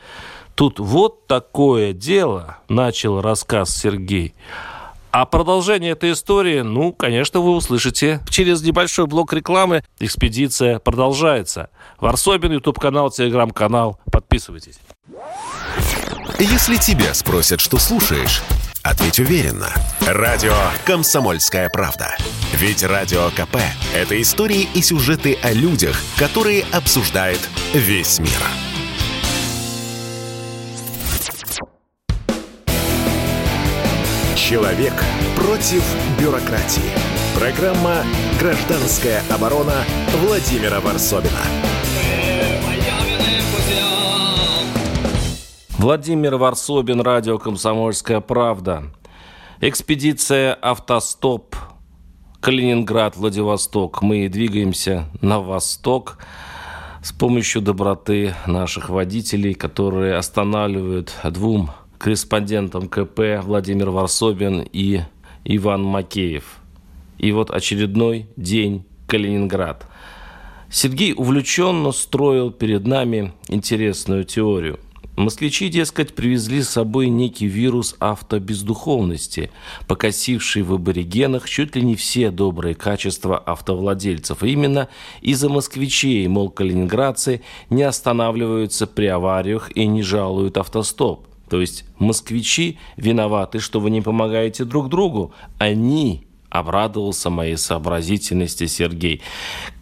«Тут 0.55 0.79
вот 0.79 1.27
такое 1.27 1.93
дело»,— 1.93 2.59
начал 2.69 3.21
рассказ 3.21 3.75
Сергей. 3.75 4.33
А 5.13 5.27
продолжение 5.27 5.91
этой 5.91 6.13
истории, 6.13 6.61
ну, 6.61 6.91
конечно, 6.91 7.39
вы 7.39 7.51
услышите. 7.51 8.19
Через 8.31 8.63
небольшой 8.63 9.05
блок 9.05 9.31
рекламы 9.31 9.83
экспедиция 9.99 10.79
продолжается. 10.79 11.69
Варсобин, 11.99 12.51
YouTube-канал, 12.53 13.11
Телеграм-канал. 13.11 13.99
Подписывайтесь. 14.11 14.79
Если 16.39 16.77
тебя 16.77 17.13
спросят, 17.13 17.61
что 17.61 17.77
слушаешь, 17.77 18.41
ответь 18.83 19.19
уверенно. 19.19 19.69
Радио 20.01 20.53
«Комсомольская 20.85 21.69
правда». 21.69 22.15
Ведь 22.53 22.83
Радио 22.83 23.29
КП– 23.31 23.57
это 23.95 24.21
истории 24.21 24.67
и 24.73 24.81
сюжеты 24.81 25.37
о 25.41 25.51
людях, 25.51 25.99
которые 26.17 26.65
обсуждает 26.71 27.39
весь 27.73 28.19
мир. 28.19 28.29
Человек 34.35 34.93
против 35.35 35.83
бюрократии. 36.19 36.91
Программа 37.39 38.03
«Гражданская 38.39 39.23
оборона» 39.31 39.83
Владимира 40.21 40.79
Варсобина. 40.79 41.41
Владимир 45.83 46.37
Варсобин, 46.37 47.01
радио 47.01 47.37
«Комсомольская 47.37 48.21
правда». 48.21 48.83
Экспедиция 49.59 50.53
«Автостоп» 50.53 51.57
Калининград, 52.39 53.17
Владивосток. 53.17 54.01
Мы 54.01 54.29
двигаемся 54.29 55.09
на 55.19 55.41
восток 55.41 56.19
с 57.03 57.11
помощью 57.11 57.61
доброты 57.61 58.33
наших 58.47 58.87
водителей, 58.87 59.55
которые 59.55 60.15
останавливают 60.15 61.13
двум 61.25 61.71
корреспондентам 61.97 62.87
КП 62.87 63.43
Владимир 63.43 63.89
Варсобин 63.89 64.65
и 64.71 65.01
Иван 65.43 65.83
Макеев. 65.83 66.61
И 67.17 67.33
вот 67.33 67.51
очередной 67.51 68.27
день 68.37 68.85
Калининград. 69.05 69.85
Сергей 70.71 71.13
увлеченно 71.13 71.91
строил 71.91 72.51
перед 72.51 72.87
нами 72.87 73.33
интересную 73.49 74.23
теорию– 74.23 74.79
Москвичи, 75.15 75.69
дескать, 75.69 76.15
привезли 76.15 76.63
с 76.63 76.69
собой 76.69 77.07
некий 77.07 77.45
вирус 77.45 77.95
автобездуховности, 77.99 79.51
покосивший 79.87 80.63
в 80.63 80.73
аборигенах 80.73 81.47
чуть 81.47 81.75
ли 81.75 81.83
не 81.83 81.95
все 81.95 82.31
добрые 82.31 82.73
качества 82.73 83.37
автовладельцев. 83.37 84.43
И 84.43 84.49
именно 84.49 84.89
из-за 85.21 85.49
москвичей, 85.49 86.27
мол, 86.27 86.49
калининградцы 86.49 87.41
не 87.69 87.83
останавливаются 87.83 88.87
при 88.87 89.05
авариях 89.05 89.71
и 89.75 89.85
не 89.85 90.01
жалуют 90.01 90.57
автостоп. 90.57 91.27
То 91.47 91.61
есть 91.61 91.85
москвичи 91.99 92.79
виноваты, 92.97 93.59
что 93.59 93.79
вы 93.79 93.91
не 93.91 94.01
помогаете 94.01 94.65
друг 94.65 94.89
другу. 94.89 95.31
Они, 95.59 96.25
обрадовался 96.49 97.29
моей 97.29 97.57
сообразительности 97.57 98.65
Сергей. 98.65 99.21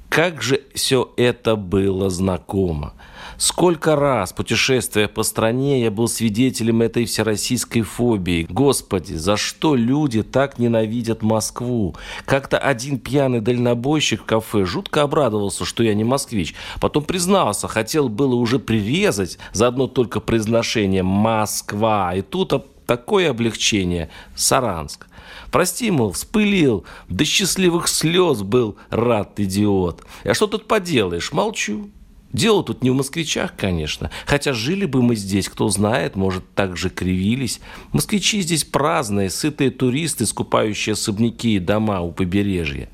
Как 0.10 0.42
же 0.42 0.62
все 0.74 1.14
это 1.16 1.56
было 1.56 2.10
знакомо. 2.10 2.94
Сколько 3.42 3.96
раз, 3.96 4.34
путешествуя 4.34 5.08
по 5.08 5.24
стране, 5.24 5.82
я 5.82 5.90
был 5.90 6.08
свидетелем 6.08 6.84
этой 6.84 7.06
всероссийской 7.06 7.82
фобии. 7.82 8.46
Господи, 8.48 9.14
за 9.14 9.36
что 9.36 9.74
люди 9.74 10.22
так 10.22 10.60
ненавидят 10.60 11.24
Москву? 11.24 11.96
Как-то 12.26 12.60
один 12.60 13.00
пьяный 13.00 13.42
дальнобойщик 13.42 14.22
в 14.22 14.26
кафе 14.26 14.66
жутко 14.66 15.02
обрадовался, 15.02 15.66
что 15.66 15.82
я 15.82 15.96
не 15.96 16.04
москвич. 16.04 16.54
Потом 16.80 17.04
признался, 17.04 17.68
хотел 17.68 18.10
было 18.10 18.36
уже 18.36 18.60
прирезать 18.60 19.40
за 19.54 19.70
одно 19.70 19.88
только 19.88 20.20
произношение 20.20 21.02
«Москва». 21.02 22.14
И 22.14 22.22
тут 22.22 22.54
такое 22.86 23.32
облегчение. 23.32 24.12
Саранск. 24.36 25.08
Прости, 25.52 25.90
мол, 25.90 26.12
вспылил, 26.12 26.86
до 27.10 27.26
счастливых 27.26 27.88
слез 27.88 28.44
был 28.44 28.78
рад, 28.92 29.40
идиот. 29.40 30.04
А 30.26 30.36
что 30.36 30.46
тут 30.46 30.68
поделаешь? 30.68 31.32
Молчу. 31.32 31.90
Дело 32.34 32.64
тут 32.64 32.82
не 32.82 32.90
в 32.90 32.96
москвичах, 32.96 33.56
конечно. 33.58 34.10
Хотя 34.26 34.54
жили 34.54 34.86
бы 34.86 35.02
мы 35.02 35.16
здесь, 35.16 35.50
кто 35.50 35.68
знает, 35.70 36.16
может, 36.16 36.44
так 36.56 36.78
же 36.78 36.90
кривились. 36.90 37.60
Москвичи 37.92 38.42
здесь 38.42 38.64
праздные, 38.64 39.30
сытые 39.30 39.70
туристы, 39.70 40.26
скупающие 40.26 40.94
особняки 40.94 41.56
и 41.56 41.60
дома 41.60 42.02
у 42.02 42.12
побережья. 42.12 42.90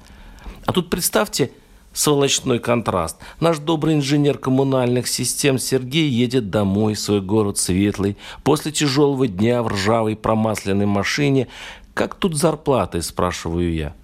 А 0.65 0.73
тут 0.73 0.89
представьте 0.89 1.51
сволочной 1.93 2.59
контраст. 2.59 3.17
Наш 3.39 3.59
добрый 3.59 3.95
инженер 3.95 4.37
коммунальных 4.37 5.07
систем 5.07 5.59
Сергей 5.59 6.09
едет 6.09 6.49
домой 6.49 6.95
в 6.95 6.99
свой 6.99 7.21
город 7.21 7.57
Светлый 7.57 8.17
после 8.43 8.71
тяжелого 8.71 9.27
дня 9.27 9.61
в 9.61 9.67
ржавой 9.67 10.15
промасленной 10.15 10.85
машине. 10.85 11.47
Как 11.93 12.15
тут 12.15 12.35
зарплаты, 12.35 13.01
спрашиваю 13.01 13.73
я. 13.73 13.95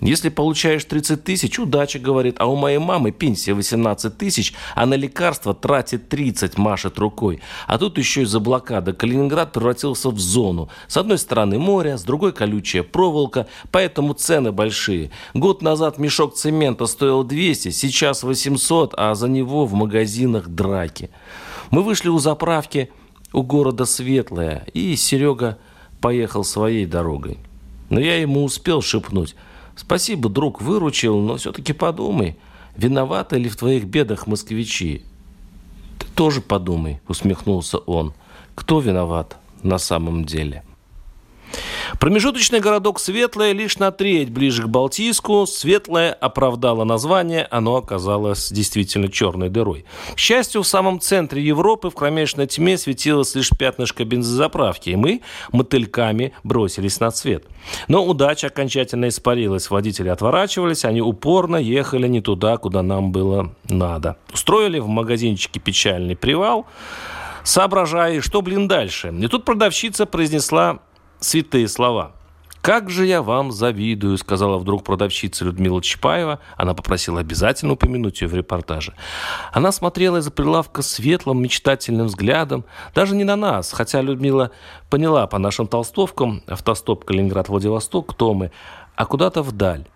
Если 0.00 0.28
получаешь 0.28 0.84
30 0.84 1.24
тысяч, 1.24 1.58
удача, 1.58 1.98
говорит, 1.98 2.36
а 2.38 2.46
у 2.46 2.54
моей 2.54 2.78
мамы 2.78 3.12
пенсия 3.12 3.54
18 3.54 4.16
тысяч, 4.16 4.52
а 4.74 4.84
на 4.84 4.94
лекарства 4.94 5.54
тратит 5.54 6.08
30, 6.10 6.58
машет 6.58 6.98
рукой. 6.98 7.40
А 7.66 7.78
тут 7.78 7.96
еще 7.96 8.22
из-за 8.22 8.38
блокады 8.38 8.92
Калининград 8.92 9.52
превратился 9.52 10.10
в 10.10 10.18
зону. 10.18 10.68
С 10.86 10.98
одной 10.98 11.16
стороны 11.16 11.58
море, 11.58 11.96
с 11.96 12.02
другой 12.02 12.32
колючая 12.32 12.82
проволока, 12.82 13.46
поэтому 13.70 14.12
цены 14.12 14.52
большие. 14.52 15.10
Год 15.32 15.62
назад 15.62 15.98
мешок 15.98 16.34
цемента 16.34 16.86
стоил 16.86 17.24
200, 17.24 17.70
сейчас 17.70 18.22
800, 18.22 18.94
а 18.96 19.14
за 19.14 19.28
него 19.28 19.64
в 19.64 19.72
магазинах 19.72 20.48
драки. 20.48 21.08
Мы 21.70 21.82
вышли 21.82 22.10
у 22.10 22.18
заправки 22.18 22.90
у 23.32 23.42
города 23.42 23.86
Светлое, 23.86 24.66
и 24.74 24.94
Серега 24.94 25.58
поехал 26.02 26.44
своей 26.44 26.84
дорогой. 26.84 27.38
Но 27.88 27.98
я 27.98 28.20
ему 28.20 28.44
успел 28.44 28.82
шепнуть– 28.82 29.34
Спасибо, 29.76 30.28
друг, 30.30 30.60
выручил, 30.62 31.20
но 31.20 31.36
все-таки 31.36 31.72
подумай, 31.72 32.36
виноваты 32.76 33.36
ли 33.36 33.48
в 33.48 33.56
твоих 33.56 33.84
бедах 33.84 34.26
москвичи? 34.26 35.04
Ты 35.98 36.06
тоже 36.14 36.40
подумай, 36.40 37.00
усмехнулся 37.06 37.78
он. 37.78 38.14
Кто 38.54 38.80
виноват 38.80 39.36
на 39.62 39.78
самом 39.78 40.24
деле? 40.24 40.64
Промежуточный 42.00 42.60
городок 42.60 43.00
Светлое 43.00 43.52
лишь 43.52 43.78
на 43.78 43.90
треть 43.90 44.30
ближе 44.30 44.64
к 44.64 44.66
Балтийску. 44.66 45.46
Светлое 45.46 46.12
оправдало 46.12 46.84
название, 46.84 47.46
оно 47.50 47.76
оказалось 47.76 48.50
действительно 48.50 49.08
черной 49.08 49.48
дырой. 49.48 49.84
К 50.14 50.18
счастью, 50.18 50.62
в 50.62 50.66
самом 50.66 51.00
центре 51.00 51.42
Европы 51.42 51.90
в 51.90 51.94
кромешной 51.94 52.46
тьме 52.46 52.78
светилось 52.78 53.34
лишь 53.34 53.50
пятнышко 53.50 54.04
бензозаправки, 54.04 54.90
и 54.90 54.96
мы 54.96 55.22
мотыльками 55.52 56.32
бросились 56.42 57.00
на 57.00 57.10
цвет. 57.10 57.44
Но 57.88 58.04
удача 58.04 58.48
окончательно 58.48 59.08
испарилась. 59.08 59.70
Водители 59.70 60.08
отворачивались, 60.08 60.84
они 60.84 61.00
упорно 61.00 61.56
ехали 61.56 62.08
не 62.08 62.20
туда, 62.20 62.56
куда 62.56 62.82
нам 62.82 63.12
было 63.12 63.54
надо. 63.68 64.16
Устроили 64.32 64.78
в 64.78 64.88
магазинчике 64.88 65.60
печальный 65.60 66.16
привал, 66.16 66.66
соображая, 67.44 68.20
что, 68.20 68.42
блин, 68.42 68.68
дальше. 68.68 69.14
И 69.18 69.28
тут 69.28 69.44
продавщица 69.44 70.06
произнесла 70.06 70.80
святые 71.20 71.68
слова. 71.68 72.12
«Как 72.66 72.90
же 72.90 73.06
я 73.06 73.22
вам 73.22 73.52
завидую»,— 73.52 74.18
сказала 74.18 74.58
вдруг 74.58 74.82
продавщица 74.82 75.44
Людмила 75.44 75.80
Чапаева. 75.80 76.40
Она 76.56 76.74
попросила 76.74 77.20
обязательно 77.20 77.74
упомянуть 77.74 78.22
ее 78.22 78.26
в 78.26 78.34
репортаже. 78.34 78.92
Она 79.52 79.70
смотрела 79.70 80.16
из-за 80.16 80.32
прилавка 80.32 80.82
светлым, 80.82 81.40
мечтательным 81.40 82.08
взглядом. 82.08 82.64
Даже 82.92 83.14
не 83.14 83.22
на 83.22 83.36
нас, 83.36 83.70
хотя 83.70 84.00
Людмила 84.00 84.50
поняла 84.90 85.28
по 85.28 85.38
нашим 85.38 85.68
толстовкам, 85.68 86.42
автостоп 86.48 87.04
Калининград-Владивосток, 87.04 88.08
кто 88.08 88.34
мы, 88.34 88.50
а 88.96 89.06
куда-то 89.06 89.42
вдаль. 89.42 89.86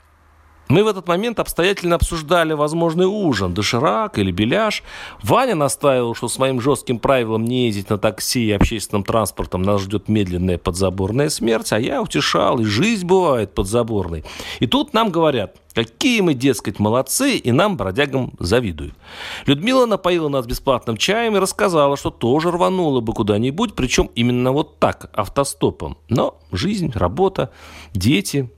Мы 0.70 0.84
в 0.84 0.86
этот 0.86 1.08
момент 1.08 1.40
обстоятельно 1.40 1.96
обсуждали 1.96 2.52
возможный 2.52 3.06
ужин, 3.06 3.52
доширак 3.52 4.18
или 4.18 4.30
беляш. 4.30 4.84
Ваня 5.20 5.56
настаивал, 5.56 6.14
что 6.14 6.28
с 6.28 6.38
моим 6.38 6.60
жестким 6.60 7.00
правилом 7.00 7.44
не 7.44 7.66
ездить 7.66 7.90
на 7.90 7.98
такси 7.98 8.46
и 8.46 8.52
общественным 8.52 9.02
транспортом 9.02 9.62
нас 9.62 9.80
ждет 9.80 10.08
медленная 10.08 10.58
подзаборная 10.58 11.28
смерть, 11.28 11.72
а 11.72 11.80
я 11.80 12.00
утешал, 12.00 12.60
и 12.60 12.64
жизнь 12.64 13.04
бывает 13.04 13.52
подзаборной. 13.52 14.24
И 14.60 14.68
тут 14.68 14.94
нам 14.94 15.10
говорят, 15.10 15.56
Какие 15.72 16.20
мы, 16.20 16.34
дескать, 16.34 16.80
молодцы, 16.80 17.36
и 17.36 17.52
нам, 17.52 17.76
бродягам, 17.76 18.32
завидуют. 18.40 18.94
Людмила 19.46 19.86
напоила 19.86 20.28
нас 20.28 20.44
бесплатным 20.44 20.96
чаем 20.96 21.36
и 21.36 21.38
рассказала, 21.38 21.96
что 21.96 22.10
тоже 22.10 22.50
рванула 22.50 23.00
бы 23.00 23.12
куда-нибудь, 23.12 23.74
причем 23.74 24.10
именно 24.16 24.50
вот 24.50 24.80
так, 24.80 25.10
автостопом. 25.14 25.96
Но 26.08 26.40
жизнь, 26.50 26.90
работа, 26.92 27.52
дети, 27.92 28.50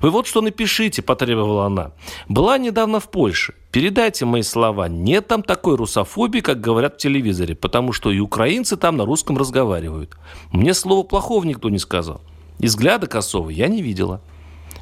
«Вы 0.00 0.10
вот 0.10 0.26
что 0.26 0.40
напишите»,– 0.40 1.02
потребовала 1.02 1.66
она. 1.66 1.92
«Была 2.28 2.58
недавно 2.58 3.00
в 3.00 3.10
Польше. 3.10 3.54
Передайте 3.72 4.24
мои 4.24 4.42
слова. 4.42 4.88
Нет 4.88 5.28
там 5.28 5.42
такой 5.42 5.76
русофобии, 5.76 6.40
как 6.40 6.60
говорят 6.60 6.94
в 6.94 6.98
телевизоре, 6.98 7.54
потому 7.54 7.92
что 7.92 8.10
и 8.10 8.18
украинцы 8.18 8.76
там 8.76 8.96
на 8.96 9.04
русском 9.04 9.38
разговаривают. 9.38 10.16
Мне 10.52 10.74
слова 10.74 11.02
плохого 11.02 11.44
никто 11.44 11.68
не 11.68 11.78
сказал. 11.78 12.20
И 12.58 12.66
взгляда 12.66 13.06
косого 13.06 13.50
я 13.50 13.68
не 13.68 13.80
видела. 13.82 14.20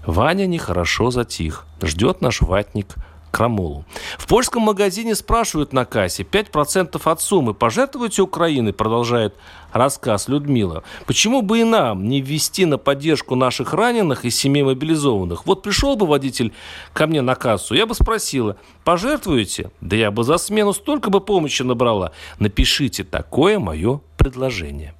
Ваня 0.06 0.46
нехорошо 0.46 1.10
затих. 1.10 1.66
Ждет 1.82 2.22
наш 2.22 2.40
ватник 2.40 2.94
крамолу. 3.30 3.84
В 4.18 4.26
польском 4.26 4.62
магазине 4.62 5.14
спрашивают 5.14 5.72
на 5.72 5.84
кассе 5.84 6.22
5% 6.22 7.00
от 7.04 7.20
суммы. 7.20 7.54
Пожертвуйте 7.54 8.22
Украины, 8.22 8.72
продолжает 8.72 9.34
рассказ 9.72 10.28
Людмила. 10.28 10.82
Почему 11.06 11.42
бы 11.42 11.60
и 11.60 11.64
нам 11.64 12.08
не 12.08 12.20
ввести 12.20 12.64
на 12.64 12.78
поддержку 12.78 13.34
наших 13.34 13.74
раненых 13.74 14.24
и 14.24 14.30
семей 14.30 14.62
мобилизованных? 14.62 15.46
Вот 15.46 15.62
пришел 15.62 15.96
бы 15.96 16.06
водитель 16.06 16.52
ко 16.92 17.06
мне 17.06 17.22
на 17.22 17.34
кассу, 17.34 17.74
я 17.74 17.86
бы 17.86 17.94
спросила, 17.94 18.56
пожертвуете? 18.84 19.70
Да 19.80 19.96
я 19.96 20.10
бы 20.10 20.24
за 20.24 20.38
смену 20.38 20.72
столько 20.72 21.10
бы 21.10 21.20
помощи 21.20 21.62
набрала. 21.62 22.12
Напишите 22.38 23.04
такое 23.04 23.58
мое 23.58 24.00
предложение. 24.16 24.94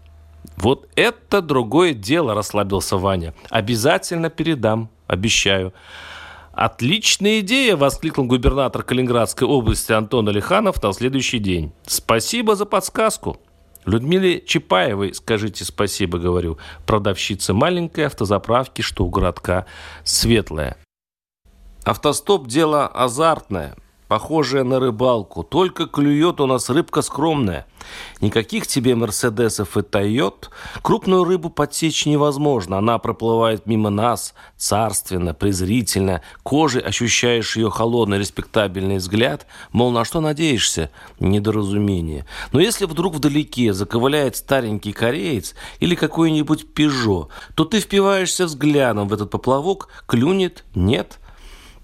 Вот 0.56 0.88
это 0.96 1.40
другое 1.40 1.94
дело, 1.94 2.34
расслабился 2.34 2.96
Ваня. 2.96 3.34
Обязательно 3.50 4.28
передам, 4.28 4.88
обещаю. 5.06 5.72
«Отличная 6.58 7.38
идея!»– 7.38 7.76
воскликнул 7.76 8.26
губернатор 8.26 8.82
Калининградской 8.82 9.46
области 9.46 9.92
Антон 9.92 10.28
Алиханов 10.28 10.82
на 10.82 10.92
следующий 10.92 11.38
день. 11.38 11.72
«Спасибо 11.86 12.56
за 12.56 12.66
подсказку!» 12.66 13.36
Людмиле 13.84 14.40
Чапаевой 14.40 15.14
скажите 15.14 15.64
спасибо, 15.64 16.18
говорю, 16.18 16.58
продавщице 16.84 17.52
маленькой 17.52 18.06
автозаправки, 18.06 18.82
что 18.82 19.04
у 19.04 19.08
городка 19.08 19.66
светлая. 20.02 20.76
Автостоп– 21.84 22.46
дело 22.48 22.88
азартное– 22.88 23.76
похожая 24.08 24.64
на 24.64 24.80
рыбалку. 24.80 25.42
Только 25.44 25.86
клюет 25.86 26.40
у 26.40 26.46
нас 26.46 26.70
рыбка 26.70 27.02
скромная. 27.02 27.66
Никаких 28.20 28.66
тебе 28.66 28.94
Мерседесов 28.94 29.76
и 29.76 29.82
Тойот. 29.82 30.50
Крупную 30.82 31.24
рыбу 31.24 31.50
подсечь 31.50 32.06
невозможно. 32.06 32.78
Она 32.78 32.98
проплывает 32.98 33.66
мимо 33.66 33.90
нас, 33.90 34.34
царственно, 34.56 35.34
презрительно. 35.34 36.22
Кожей 36.42 36.82
ощущаешь 36.82 37.56
ее 37.56 37.70
холодный, 37.70 38.18
респектабельный 38.18 38.96
взгляд. 38.96 39.46
Мол, 39.72 39.90
на 39.90 40.04
что 40.04 40.20
надеешься? 40.20 40.90
Недоразумение. 41.20 42.26
Но 42.52 42.60
если 42.60 42.86
вдруг 42.86 43.14
вдалеке 43.14 43.72
заковыляет 43.72 44.36
старенький 44.36 44.92
кореец 44.92 45.54
или 45.80 45.94
какой-нибудь 45.94 46.72
пежо, 46.72 47.28
то 47.54 47.64
ты 47.64 47.80
впиваешься 47.80 48.46
взглядом 48.46 49.08
в 49.08 49.12
этот 49.12 49.30
поплавок, 49.30 49.88
клюнет, 50.06 50.64
нет– 50.74 51.18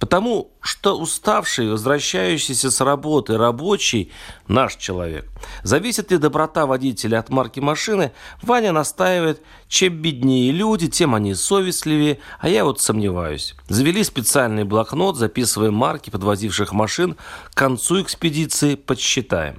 Потому 0.05 0.51
что 0.61 0.99
уставший, 0.99 1.71
возвращающийся 1.71 2.71
с 2.71 2.83
работы 2.83 3.39
рабочий– 3.39 4.13
наш 4.49 4.77
человек. 4.77 5.27
Зависит 5.63 6.11
ли 6.11 6.19
доброта 6.19 6.67
водителя 6.67 7.21
от 7.21 7.31
марки 7.31 7.61
машины, 7.61 8.13
Ваня 8.43 8.73
настаивает, 8.73 9.41
чем 9.67 9.95
беднее 10.03 10.53
люди, 10.53 10.89
тем 10.89 11.15
они 11.15 11.35
совестливее, 11.35 12.19
а 12.39 12.51
я 12.51 12.67
вот 12.67 12.83
сомневаюсь. 12.83 13.55
Завели 13.69 14.05
специальный 14.05 14.65
блокнот, 14.65 15.17
записываем 15.17 15.73
марки 15.73 16.11
подвозивших 16.11 16.75
машин, 16.75 17.17
к 17.47 17.55
концу 17.55 18.03
экспедиции 18.03 18.75
подсчитаем. 18.75 19.59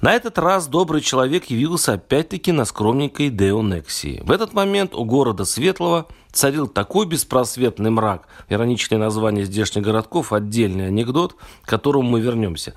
На 0.00 0.14
этот 0.14 0.38
раз 0.38 0.66
добрый 0.66 1.02
человек 1.02 1.46
явился 1.46 1.92
опять-таки 1.92 2.52
на 2.52 2.64
скромненькой 2.64 3.28
Деонексии. 3.28 4.22
В 4.24 4.30
этот 4.30 4.54
момент 4.54 4.94
у 4.94 5.04
города 5.04 5.44
Светлого 5.44 6.06
царил 6.32 6.68
такой 6.68 7.04
беспросветный 7.04 7.90
мрак, 7.90 8.26
ироничное 8.48 8.98
название 8.98 9.44
здешних 9.44 9.84
городков, 9.84 10.32
отдельный 10.32 10.86
анекдот, 10.86 11.36
к 11.62 11.68
которому 11.68 12.08
мы 12.08 12.20
вернемся, 12.20 12.74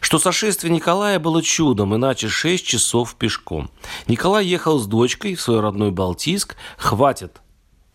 что 0.00 0.20
сошествие 0.20 0.72
Николая 0.72 1.18
было 1.18 1.42
чудом, 1.42 1.96
иначе 1.96 2.28
6 2.28 2.64
часов 2.64 3.16
пешком. 3.16 3.68
Николай 4.06 4.46
ехал 4.46 4.78
с 4.78 4.86
дочкой 4.86 5.34
в 5.34 5.40
свой 5.40 5.58
родной 5.58 5.90
Балтийск, 5.90 6.54
хватит 6.78 7.40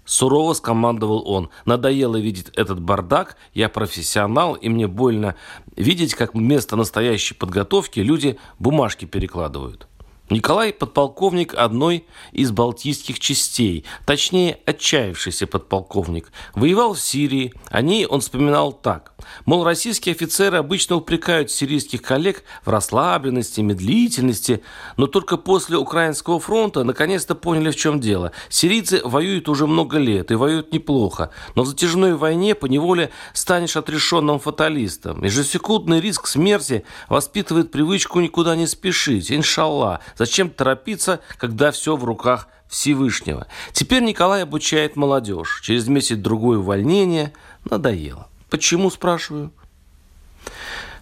Сурово 0.05 0.53
скомандовал 0.53 1.27
он. 1.27 1.49
Надоело 1.65 2.17
видеть 2.17 2.49
этот 2.55 2.79
бардак. 2.79 3.37
Я 3.53 3.69
профессионал, 3.69 4.53
и 4.53 4.69
мне 4.69 4.87
больно 4.87 5.35
видеть, 5.75 6.13
как 6.13 6.35
вместо 6.35 6.75
настоящей 6.75 7.33
подготовки 7.33 7.99
люди 7.99 8.37
бумажки 8.59 9.05
перекладывают. 9.05 9.87
Николай– 10.31 10.73
подполковник 10.79 11.53
одной 11.53 12.05
из 12.31 12.49
балтийских 12.49 13.19
частей, 13.19 13.85
точнее, 14.07 14.57
отчаявшийся 14.65 15.45
подполковник. 15.45 16.31
Воевал 16.55 16.95
в 16.95 16.99
Сирии. 16.99 17.53
О 17.69 17.81
ней 17.83 18.07
он 18.07 18.21
вспоминал 18.21 18.73
так. 18.73 19.13
Мол, 19.45 19.63
российские 19.63 20.13
офицеры 20.13 20.57
обычно 20.57 20.95
упрекают 20.95 21.51
сирийских 21.51 22.01
коллег 22.01 22.43
в 22.63 22.69
расслабленности, 22.69 23.61
медлительности, 23.61 24.63
но 24.97 25.05
только 25.05 25.37
после 25.37 25.77
Украинского 25.77 26.39
фронта 26.39 26.83
наконец-то 26.83 27.35
поняли, 27.35 27.69
в 27.69 27.75
чем 27.75 27.99
дело. 27.99 28.31
Сирийцы 28.49 29.01
воюют 29.03 29.47
уже 29.47 29.67
много 29.67 29.99
лет 29.99 30.31
и 30.31 30.35
воюют 30.35 30.73
неплохо, 30.73 31.29
но 31.53 31.61
в 31.61 31.67
затяжной 31.67 32.15
войне 32.15 32.55
поневоле 32.55 33.11
станешь 33.33 33.77
отрешенным 33.77 34.39
фаталистом. 34.39 35.23
Ежесекундный 35.23 36.01
риск 36.01 36.25
смерти 36.25 36.83
воспитывает 37.09 37.71
привычку 37.71 38.21
никуда 38.21 38.55
не 38.55 38.65
спешить, 38.65 39.31
иншаллах, 39.31 39.99
Зачем 40.17 40.49
торопиться, 40.49 41.19
когда 41.37 41.71
все 41.71 41.95
в 41.95 42.03
руках 42.03 42.47
Всевышнего? 42.67 43.47
Теперь 43.73 44.03
Николай 44.03 44.43
обучает 44.43 44.95
молодежь. 44.95 45.61
Через 45.63 45.87
месяц-другой 45.87 46.57
увольнение 46.57 47.33
надоело. 47.69 48.27
Почему, 48.49 48.89
спрашиваю? 48.89 49.51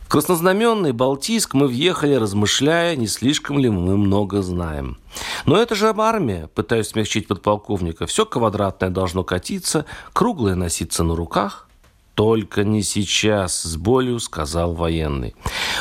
В 0.02 0.10
краснознаменный 0.10 0.92
Балтийск 0.92 1.54
мы 1.54 1.68
въехали, 1.68 2.16
размышляя, 2.16 2.96
не 2.96 3.08
слишком 3.08 3.58
ли 3.58 3.70
мы 3.70 3.98
много 3.98 4.42
знаем. 4.42 4.98
Но 5.46 5.58
это 5.58 5.76
же 5.76 5.90
армия, 5.90 6.48
пытаюсь 6.54 6.90
смягчить 6.90 7.28
подполковника. 7.28 8.06
Все 8.06 8.26
квадратное 8.26 8.90
должно 8.90 9.24
катиться, 9.24 9.86
круглое 10.14 10.56
носиться 10.56 11.04
на 11.04 11.16
руках– 11.16 11.68
«Только 12.16 12.64
не 12.64 12.84
сейчас»,— 12.84 13.62
с 13.64 13.76
болью 13.76 14.20
сказал 14.20 14.74
военный. 14.74 15.36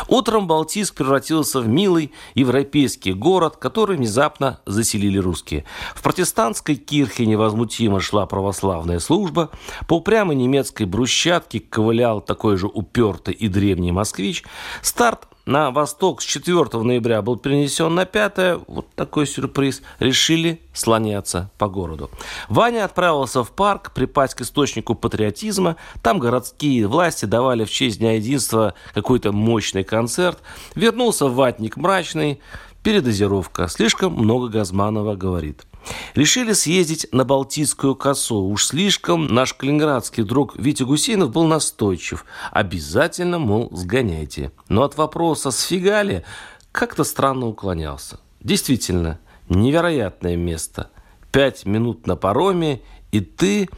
Утром 0.08 0.46
Балтийск 0.46 0.94
превратился 0.94 1.60
в 1.60 1.68
милый 1.68 2.10
европейский 2.34 3.12
город, 3.12 3.56
который 3.56 3.98
внезапно 3.98 4.60
заселили 4.64 5.18
русские. 5.18 5.64
В 5.94 6.02
протестантской 6.02 6.76
кирхе 6.76 7.26
невозмутимо 7.26 8.00
шла 8.00 8.26
православная 8.26 8.98
служба. 8.98 9.50
По 9.86 9.94
упрямой 9.94 10.36
немецкой 10.36 10.86
брусчатке 10.86 11.60
ковылял 11.60 12.22
такой 12.22 12.56
же 12.56 12.66
упертый 12.66 13.34
и 13.34 13.48
древний 13.48 13.92
москвич. 13.92 14.42
Старт 14.80 15.28
на 15.46 15.70
восток 15.70 16.22
с 16.22 16.24
4 16.24 16.82
ноября 16.82 17.22
был 17.22 17.36
перенесен 17.36 17.94
на 17.94 18.04
5, 18.04 18.60
вот 18.68 18.88
такой 18.94 19.26
сюрприз, 19.26 19.82
решили 19.98 20.60
слоняться 20.72 21.50
по 21.58 21.68
городу. 21.68 22.10
Ваня 22.48 22.84
отправился 22.84 23.42
в 23.42 23.50
парк 23.50 23.92
припасть 23.92 24.34
к 24.34 24.42
источнику 24.42 24.94
патриотизма. 24.94 25.76
Там 26.02 26.18
городские 26.18 26.86
власти 26.86 27.24
давали 27.24 27.64
в 27.64 27.70
честь 27.70 27.98
Дня 27.98 28.16
Единства 28.16 28.74
какой-то 28.94 29.32
мощный 29.32 29.84
концерт. 29.84 30.38
Вернулся 30.74 31.26
ватник 31.26 31.76
мрачный, 31.76 32.40
передозировка. 32.82 33.68
Слишком 33.68 34.12
много 34.12 34.48
Газманова 34.48 35.16
говорит. 35.16 35.64
Решили 36.14 36.52
съездить 36.52 37.06
на 37.12 37.24
Балтийскую 37.24 37.94
косу. 37.94 38.44
Уж 38.44 38.66
слишком 38.66 39.26
наш 39.26 39.54
калининградский 39.54 40.24
друг 40.24 40.56
Витя 40.56 40.84
Гусейнов 40.84 41.30
был 41.30 41.44
настойчив. 41.44 42.24
Обязательно, 42.50 43.38
мол, 43.38 43.70
сгоняйте. 43.72 44.52
Но 44.68 44.82
от 44.82 44.96
вопроса 44.96 45.50
«сфигали» 45.50 46.24
как-то 46.70 47.04
странно 47.04 47.46
уклонялся. 47.46 48.20
Действительно, 48.40 49.18
невероятное 49.48 50.36
место. 50.36 50.90
Пять 51.30 51.64
минут 51.64 52.06
на 52.06 52.16
пароме, 52.16 52.82
и 53.10 53.20
ты, 53.20 53.68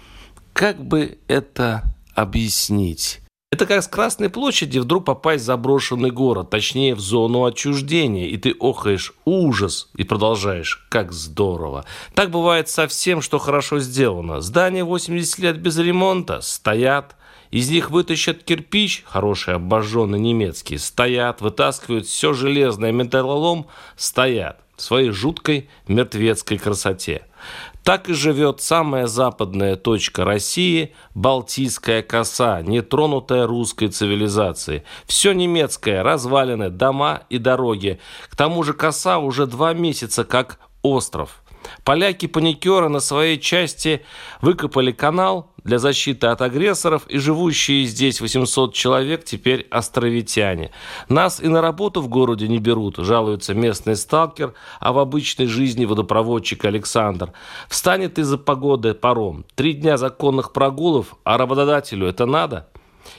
как 0.52 0.84
бы 0.84 1.18
это 1.28 1.84
объяснить? 2.14 3.20
Это 3.54 3.66
как 3.66 3.84
с 3.84 3.86
Красной 3.86 4.30
площади 4.30 4.80
вдруг 4.80 5.04
попасть 5.04 5.44
в 5.44 5.46
заброшенный 5.46 6.10
город, 6.10 6.50
точнее 6.50 6.96
в 6.96 6.98
зону 6.98 7.44
отчуждения, 7.44 8.26
и 8.26 8.36
ты 8.36 8.52
охаешь 8.58 9.14
ужас 9.24 9.90
и 9.94 10.02
продолжаешь, 10.02 10.84
как 10.88 11.12
здорово. 11.12 11.84
Так 12.14 12.32
бывает 12.32 12.68
со 12.68 12.88
всем, 12.88 13.22
что 13.22 13.38
хорошо 13.38 13.78
сделано. 13.78 14.40
Здания 14.40 14.82
80 14.82 15.38
лет 15.38 15.58
без 15.58 15.78
ремонта 15.78 16.40
стоят, 16.40 17.14
из 17.52 17.70
них 17.70 17.92
вытащат 17.92 18.42
кирпич, 18.42 19.04
хороший 19.06 19.54
обожженный 19.54 20.18
немецкий, 20.18 20.76
стоят, 20.76 21.40
вытаскивают 21.40 22.06
все 22.06 22.32
железное 22.32 22.90
металлолом, 22.90 23.68
стоят 23.96 24.58
в 24.74 24.82
своей 24.82 25.10
жуткой 25.10 25.68
мертвецкой 25.86 26.58
красоте. 26.58 27.22
Так 27.84 28.08
и 28.08 28.14
живет 28.14 28.62
самая 28.62 29.06
западная 29.06 29.76
точка 29.76 30.24
России– 30.24 30.94
Балтийская 31.14 32.02
коса, 32.02 32.62
нетронутая 32.62 33.46
русской 33.46 33.88
цивилизацией. 33.88 34.84
Все 35.04 35.34
немецкое, 35.34 36.02
развалины, 36.02 36.70
дома 36.70 37.24
и 37.28 37.36
дороги. 37.36 38.00
К 38.30 38.36
тому 38.36 38.62
же 38.62 38.72
коса 38.72 39.18
уже 39.18 39.46
два 39.46 39.74
месяца 39.74 40.24
как 40.24 40.60
остров. 40.80 41.42
Поляки-паникеры 41.84 42.88
на 42.88 43.00
своей 43.00 43.38
части 43.38 44.02
выкопали 44.40 44.90
канал, 44.90 45.52
для 45.64 45.78
защиты 45.78 46.26
от 46.28 46.42
агрессоров, 46.42 47.06
и 47.08 47.18
живущие 47.18 47.84
здесь 47.86 48.20
800 48.20 48.74
человек 48.74 49.24
теперь 49.24 49.66
островитяне. 49.70 50.70
Нас 51.08 51.40
и 51.40 51.48
на 51.48 51.60
работу 51.60 52.00
в 52.00 52.08
городе 52.08 52.46
не 52.48 52.58
берут, 52.58 52.98
жалуется 52.98 53.54
местный 53.54 53.96
сталкер, 53.96 54.54
а 54.78 54.92
в 54.92 54.98
обычной 54.98 55.46
жизни 55.46 55.86
водопроводчик 55.86 56.64
Александр. 56.64 57.32
Встанет 57.68 58.18
из-за 58.18 58.38
погоды 58.38 58.94
паром. 58.94 59.44
Три 59.54 59.72
дня 59.72 59.96
законных 59.96 60.52
прогулов, 60.52 61.16
а 61.24 61.38
работодателю 61.38 62.06
это 62.06 62.26
надо? 62.26 62.68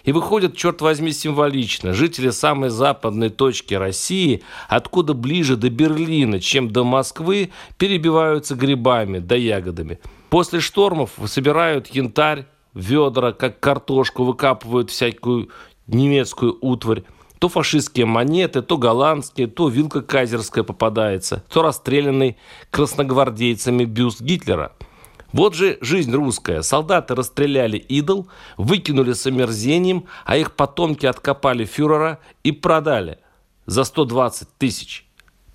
И 0.04 0.12
выходит, 0.12 0.56
черт 0.56 0.82
возьми, 0.82 1.12
символично. 1.12 1.94
Жители 1.94 2.30
самой 2.30 2.70
западной 2.70 3.30
точки 3.30 3.74
России, 3.74 4.44
откуда 4.68 5.14
ближе 5.14 5.58
до 5.58 5.70
Берлина, 5.70 6.40
чем 6.40 6.70
до 6.70 6.84
Москвы, 6.84 7.52
перебиваются 7.78 8.56
грибами 8.56 9.20
да 9.20 9.36
ягодами. 9.36 10.00
После 10.36 10.60
штормов 10.60 11.12
собирают 11.28 11.88
янтарь, 11.88 12.46
ведра, 12.74 13.32
как 13.32 13.62
картошку, 13.62 14.26
выкапывают 14.26 14.92
всякую 14.92 15.48
немецкую 15.88 16.58
утварь. 16.60 17.04
То 17.40 17.48
фашистские 17.48 18.06
монеты, 18.06 18.62
то 18.62 18.78
голландские, 18.78 19.48
то 19.48 19.70
вилка 19.70 20.02
кайзерская 20.02 20.66
попадается, 20.66 21.42
то 21.50 21.62
расстрелянный 21.62 22.36
красногвардейцами 22.70 23.86
бюст 23.86 24.20
Гитлера– 24.20 24.74
вот 25.32 25.56
же 25.56 25.78
жизнь 25.80 26.12
русская. 26.14 26.64
Солдаты 26.64 27.16
расстреляли 27.16 27.78
идол, 27.78 28.28
выкинули 28.58 29.14
с 29.14 29.26
омерзением, 29.26 30.04
а 30.26 30.36
их 30.36 30.52
потомки 30.52 31.06
откопали 31.06 31.64
фюрера 31.64 32.20
и 32.44 32.52
продали 32.52 33.20
за 33.68 33.86
120 33.86 34.50
тысяч. 34.58 35.06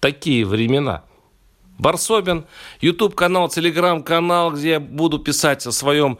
Такие 0.00 0.46
времена. 0.46 1.04
Барсобин, 1.80 2.44
YouTube-канал, 2.80 3.48
Телеграм-канал, 3.48 4.52
где 4.52 4.70
я 4.70 4.80
буду 4.80 5.18
писать 5.18 5.66
о 5.66 5.72
своем 5.72 6.18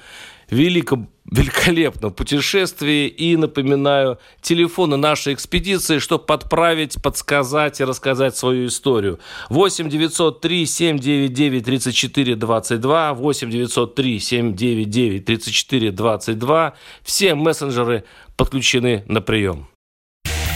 великом, 0.51 1.09
великолепном 1.31 2.13
путешествии. 2.13 3.09
И 3.09 3.37
напоминаю, 3.37 4.19
телефоны 4.41 4.97
нашей 4.97 5.35
экспедиции, 5.35 5.99
чтобы 5.99 6.25
подправить, 6.25 7.01
подсказать 7.03 7.81
и 7.81 7.85
рассказать 7.85 8.37
свою 8.37 8.67
историю. 8.67 9.21
8 9.49 9.89
903 9.89 10.67
799 10.67 11.65
34 11.65 12.37
22, 12.37 13.15
8 13.15 13.51
903 13.51 14.19
799 14.19 15.25
34 15.25 15.93
22. 15.93 16.75
Все 17.03 17.35
мессенджеры 17.35 18.05
подключены 18.37 19.05
на 19.07 19.21
прием. 19.21 19.69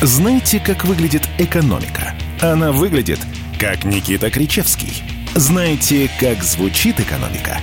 Знаете, 0.03 0.61
как 0.61 0.85
выглядит 0.85 1.23
экономика? 1.39 2.15
Она 2.43 2.73
выглядит, 2.73 3.21
как 3.65 3.85
Никита 3.85 4.31
Кричевский. 4.31 5.03
Знаете, 5.35 6.11
как 6.21 6.43
звучит 6.43 7.01
экономика? 7.01 7.63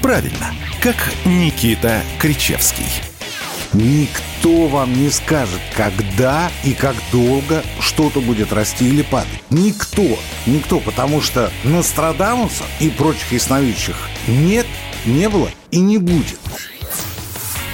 Правильно, 0.00 0.54
как 0.80 0.96
Никита 1.26 2.00
Кричевский. 2.18 2.86
Никто 3.74 4.68
вам 4.68 4.94
не 4.94 5.10
скажет, 5.10 5.60
когда 5.76 6.50
и 6.62 6.72
как 6.72 6.96
долго 7.12 7.62
что-то 7.78 8.22
будет 8.22 8.54
расти 8.54 8.88
или 8.88 9.02
падать. 9.02 9.42
Никто. 9.50 10.18
Никто, 10.46 10.80
потому 10.80 11.20
что 11.20 11.52
Нострадамуса 11.64 12.64
и 12.80 12.88
прочих 12.88 13.30
ясновидящих 13.32 13.96
нет, 14.26 14.66
не 15.04 15.28
было 15.28 15.50
и 15.70 15.78
не 15.78 15.98
будет. 15.98 16.40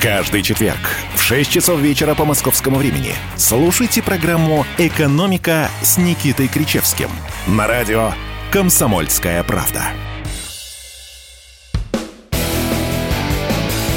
Каждый 0.01 0.43
четверг 0.43 0.79
в 1.15 1.21
6 1.21 1.51
часов 1.51 1.79
вечера 1.79 2.15
по 2.15 2.25
московскому 2.25 2.79
времени 2.79 3.13
слушайте 3.37 4.03
программу 4.03 4.65
«Экономика» 4.79 5.69
с 5.83 5.99
Никитой 5.99 6.49
Кричевским 6.49 7.11
на 7.47 7.67
радио 7.67 8.13
«Комсомольская 8.51 9.45
правда». 9.45 9.83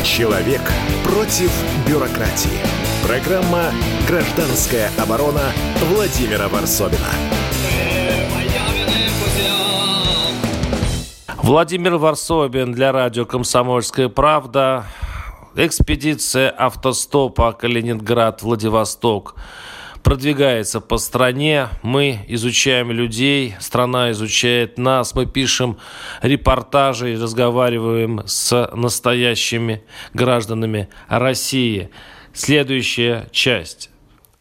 Человек 0.04 0.62
против 1.06 1.50
бюрократии. 1.88 2.60
Программа 3.08 3.72
«Гражданская 4.06 4.92
оборона» 5.02 5.54
Владимира 5.86 6.50
Варсобина. 6.50 7.00
Владимир 11.38 11.96
Варсобин 11.96 12.74
для 12.74 12.92
радио 12.92 13.26
«Комсомольская 13.26 14.10
правда». 14.10 14.86
Экспедиция 15.56 16.50
автостопа 16.50 17.52
Калининград-Владивосток 17.54 19.36
продвигается 20.02 20.82
по 20.82 20.98
стране. 20.98 21.68
Мы 21.84 22.26
изучаем 22.28 22.89
людей, 22.89 23.54
страна 23.60 24.10
изучает 24.12 24.80
нас. 24.80 25.13
Мы 25.13 25.28
пишем 25.28 25.78
репортажи 26.24 27.13
и 27.13 27.18
разговариваем 27.18 28.24
с 28.26 28.68
настоящими 28.74 29.84
гражданами 30.16 30.89
России. 31.08 31.92
Следующая 32.34 33.28
часть. 33.32 33.92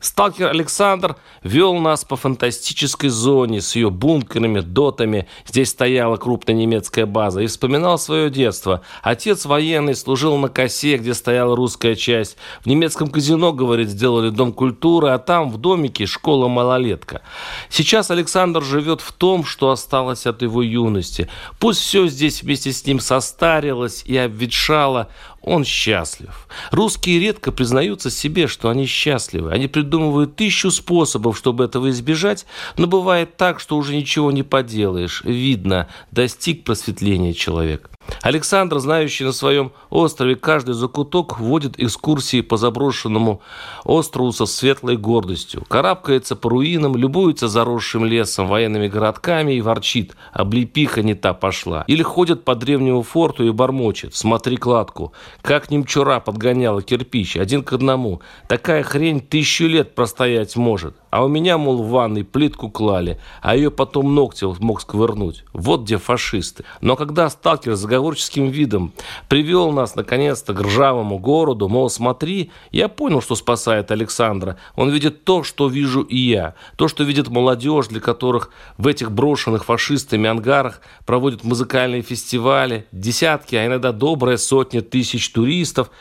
Сталкер 0.02 0.48
Александр 0.48 1.14
вел 1.44 1.74
нас 1.76 2.04
по 2.04 2.16
фантастической 2.16 3.08
зоне 3.08 3.60
с 3.60 3.76
ее 3.76 3.88
бункерами, 3.88 4.58
дотами. 4.58 5.28
Здесь 5.46 5.70
стояла 5.70 6.16
крупная 6.16 6.56
немецкая 6.56 7.06
база. 7.06 7.40
И 7.40 7.46
вспоминал 7.46 7.98
свое 7.98 8.28
детство. 8.28 8.82
Отец 9.02 9.46
военный 9.46 9.94
служил 9.94 10.36
на 10.38 10.48
косе, 10.48 10.96
где 10.96 11.14
стояла 11.14 11.54
русская 11.54 11.94
часть. 11.94 12.36
В 12.62 12.66
немецком 12.66 13.10
казино, 13.10 13.52
говорит, 13.52 13.90
сделали 13.90 14.30
дом 14.30 14.52
культуры, 14.52 15.10
а 15.10 15.18
там 15.18 15.52
в 15.52 15.58
домике 15.58 16.06
школа-малолетка. 16.06 17.22
Сейчас 17.68 18.10
Александр 18.10 18.64
живет 18.64 19.00
в 19.00 19.12
том, 19.12 19.44
что 19.44 19.70
осталось 19.70 20.26
от 20.26 20.42
его 20.42 20.62
юности. 20.62 21.28
Пусть 21.60 21.80
все 21.80 22.08
здесь 22.08 22.42
вместе 22.42 22.72
с 22.72 22.84
ним 22.84 22.98
состарилось 22.98 24.02
и 24.04 24.16
обветшало, 24.16 25.10
он 25.42 25.64
счастлив. 25.64 26.48
Русские 26.70 27.18
редко 27.18 27.52
признаются 27.52 28.10
себе, 28.10 28.46
что 28.46 28.68
они 28.68 28.86
счастливы. 28.86 29.50
Они 29.52 29.66
придумывают 29.66 30.36
тысячу 30.36 30.70
способов, 30.70 31.36
чтобы 31.36 31.64
этого 31.64 31.90
избежать, 31.90 32.46
но 32.76 32.86
бывает 32.86 33.36
так, 33.36 33.60
что 33.60 33.76
уже 33.76 33.94
ничего 33.94 34.30
не 34.30 34.42
поделаешь. 34.42 35.22
Видно, 35.24 35.88
достиг 36.10 36.64
просветления 36.64 37.32
человек. 37.32 37.90
Александр, 38.20 38.78
знающий 38.78 39.24
на 39.24 39.32
своем 39.32 39.72
острове 39.90 40.36
каждый 40.36 40.74
закуток, 40.74 41.38
вводит 41.38 41.78
экскурсии 41.78 42.40
по 42.40 42.56
заброшенному 42.56 43.40
острову 43.84 44.32
со 44.32 44.46
светлой 44.46 44.96
гордостью. 44.96 45.64
Карабкается 45.68 46.36
по 46.36 46.50
руинам, 46.50 46.96
любуется 46.96 47.48
заросшим 47.48 48.04
лесом, 48.04 48.48
военными 48.48 48.88
городками 48.88 49.52
и 49.52 49.60
ворчит. 49.60 50.16
Облепиха 50.32 51.02
не 51.02 51.14
та 51.14 51.32
пошла. 51.32 51.84
Или 51.86 52.02
ходит 52.02 52.44
по 52.44 52.54
древнему 52.54 53.02
форту 53.02 53.46
и 53.46 53.50
бормочет. 53.50 54.14
Смотри 54.14 54.56
кладку. 54.56 55.12
Как 55.40 55.70
немчура 55.70 56.20
подгоняла 56.20 56.82
кирпич. 56.82 57.36
Один 57.36 57.62
к 57.62 57.72
одному. 57.72 58.20
Такая 58.48 58.82
хрень 58.82 59.20
тысячу 59.20 59.66
лет 59.66 59.94
простоять 59.94 60.56
может. 60.56 60.96
А 61.12 61.22
у 61.22 61.28
меня, 61.28 61.58
мол, 61.58 61.82
в 61.82 61.90
ванной 61.90 62.24
плитку 62.24 62.70
клали, 62.70 63.20
а 63.42 63.54
ее 63.54 63.70
потом 63.70 64.14
ногти 64.14 64.46
мог 64.60 64.80
сквырнуть. 64.80 65.44
Вот 65.52 65.82
где 65.82 65.98
фашисты. 65.98 66.64
Но 66.80 66.96
когда 66.96 67.28
сталкер 67.28 67.76
с 67.76 67.80
заговорческим 67.80 68.48
видом 68.48 68.94
привел 69.28 69.72
нас, 69.72 69.94
наконец-то, 69.94 70.54
к 70.54 70.60
ржавому 70.62 71.18
городу, 71.18 71.68
мол, 71.68 71.90
смотри, 71.90 72.50
я 72.70 72.88
понял, 72.88 73.20
что 73.20 73.34
спасает 73.34 73.90
Александра. 73.90 74.56
Он 74.74 74.88
видит 74.88 75.24
то, 75.24 75.42
что 75.42 75.68
вижу 75.68 76.00
и 76.00 76.16
я. 76.16 76.54
То, 76.76 76.88
что 76.88 77.04
видит 77.04 77.28
молодежь, 77.28 77.88
для 77.88 78.00
которых 78.00 78.48
в 78.78 78.86
этих 78.86 79.12
брошенных 79.12 79.66
фашистами 79.66 80.30
ангарах 80.30 80.80
проводят 81.04 81.44
музыкальные 81.44 82.00
фестивали, 82.00 82.86
десятки, 82.90 83.54
а 83.54 83.66
иногда 83.66 83.92
добрая 83.92 84.38
сотня 84.38 84.80
тысяч 84.80 85.28
туристов– 85.28 85.90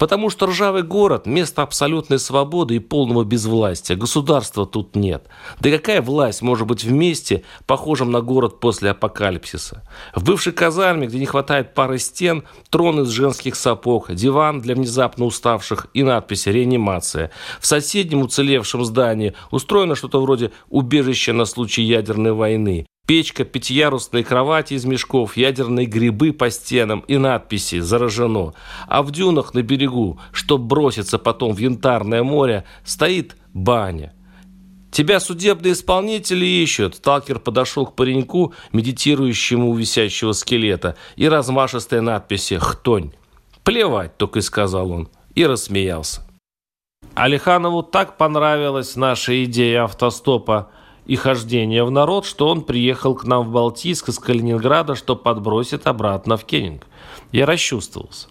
Потому 0.00 0.30
что 0.30 0.46
ржавый 0.46 0.82
город– 0.82 1.24
место 1.26 1.60
абсолютной 1.60 2.18
свободы 2.18 2.76
и 2.76 2.78
полного 2.78 3.22
безвластия. 3.22 3.96
Государства 3.96 4.64
тут 4.64 4.96
нет. 4.96 5.26
Да 5.60 5.70
какая 5.70 6.00
власть 6.00 6.40
может 6.40 6.66
быть 6.66 6.84
в 6.84 6.90
месте, 6.90 7.44
похожем 7.66 8.10
на 8.10 8.22
город 8.22 8.60
после 8.60 8.92
апокалипсиса? 8.92 9.82
В 10.14 10.24
бывшей 10.24 10.54
казарме, 10.54 11.06
где 11.06 11.18
не 11.18 11.26
хватает 11.26 11.74
пары 11.74 11.98
стен, 11.98 12.44
трон 12.70 13.02
из 13.02 13.08
женских 13.10 13.56
сапог, 13.56 14.10
диван 14.10 14.62
для 14.62 14.74
внезапно 14.74 15.26
уставших 15.26 15.88
и 15.92 16.02
надпись 16.02 16.46
«Реанимация». 16.46 17.30
В 17.60 17.66
соседнем 17.66 18.22
уцелевшем 18.22 18.86
здании 18.86 19.34
устроено 19.50 19.96
что-то 19.96 20.22
вроде 20.22 20.50
убежища 20.70 21.34
на 21.34 21.44
случай 21.44 21.82
ядерной 21.82 22.32
войны. 22.32 22.86
Печка, 23.10 23.44
пятиярусные 23.44 24.22
кровати 24.22 24.74
из 24.74 24.84
мешков, 24.84 25.36
ядерные 25.36 25.84
грибы 25.84 26.32
по 26.32 26.48
стенам 26.48 27.00
и 27.08 27.16
надписи 27.16 27.80
«Заражено». 27.80 28.54
А 28.86 29.02
в 29.02 29.10
дюнах 29.10 29.52
на 29.52 29.62
берегу, 29.62 30.20
чтоб 30.30 30.60
броситься 30.60 31.18
потом 31.18 31.52
в 31.52 31.58
янтарное 31.58 32.22
море, 32.22 32.66
стоит 32.84 33.36
баня. 33.52 34.14
Тебя 34.92 35.18
судебные 35.18 35.72
исполнители 35.72 36.46
ищут. 36.46 36.94
Сталкер 36.94 37.40
подошел 37.40 37.84
к 37.84 37.96
пареньку, 37.96 38.54
медитирующему 38.70 39.70
у 39.70 39.74
висящего 39.74 40.30
скелета, 40.30 40.94
и 41.16 41.28
размашистая 41.28 42.02
надписи 42.02 42.58
«Хтонь». 42.58 43.10
«Плевать», 43.64 44.18
только 44.18 44.38
и 44.38 44.42
сказал 44.42 44.92
он, 44.92 45.08
и 45.34 45.44
рассмеялся. 45.44 46.24
Алиханову 47.16 47.82
так 47.82 48.16
понравилась 48.16 48.94
наша 48.94 49.42
идея 49.42 49.82
автостопа– 49.82 50.70
и 51.10 51.16
хождения 51.16 51.82
в 51.82 51.90
народ, 51.90 52.24
что 52.24 52.46
он 52.46 52.62
приехал 52.62 53.16
к 53.16 53.24
нам 53.24 53.42
в 53.42 53.50
Балтийск 53.50 54.10
из 54.10 54.20
Калининграда, 54.20 54.94
что 54.94 55.16
подбросит 55.16 55.88
обратно 55.88 56.36
в 56.36 56.44
Кенинг. 56.44 56.86
Я 57.32 57.46
расчувствовался. 57.46 58.28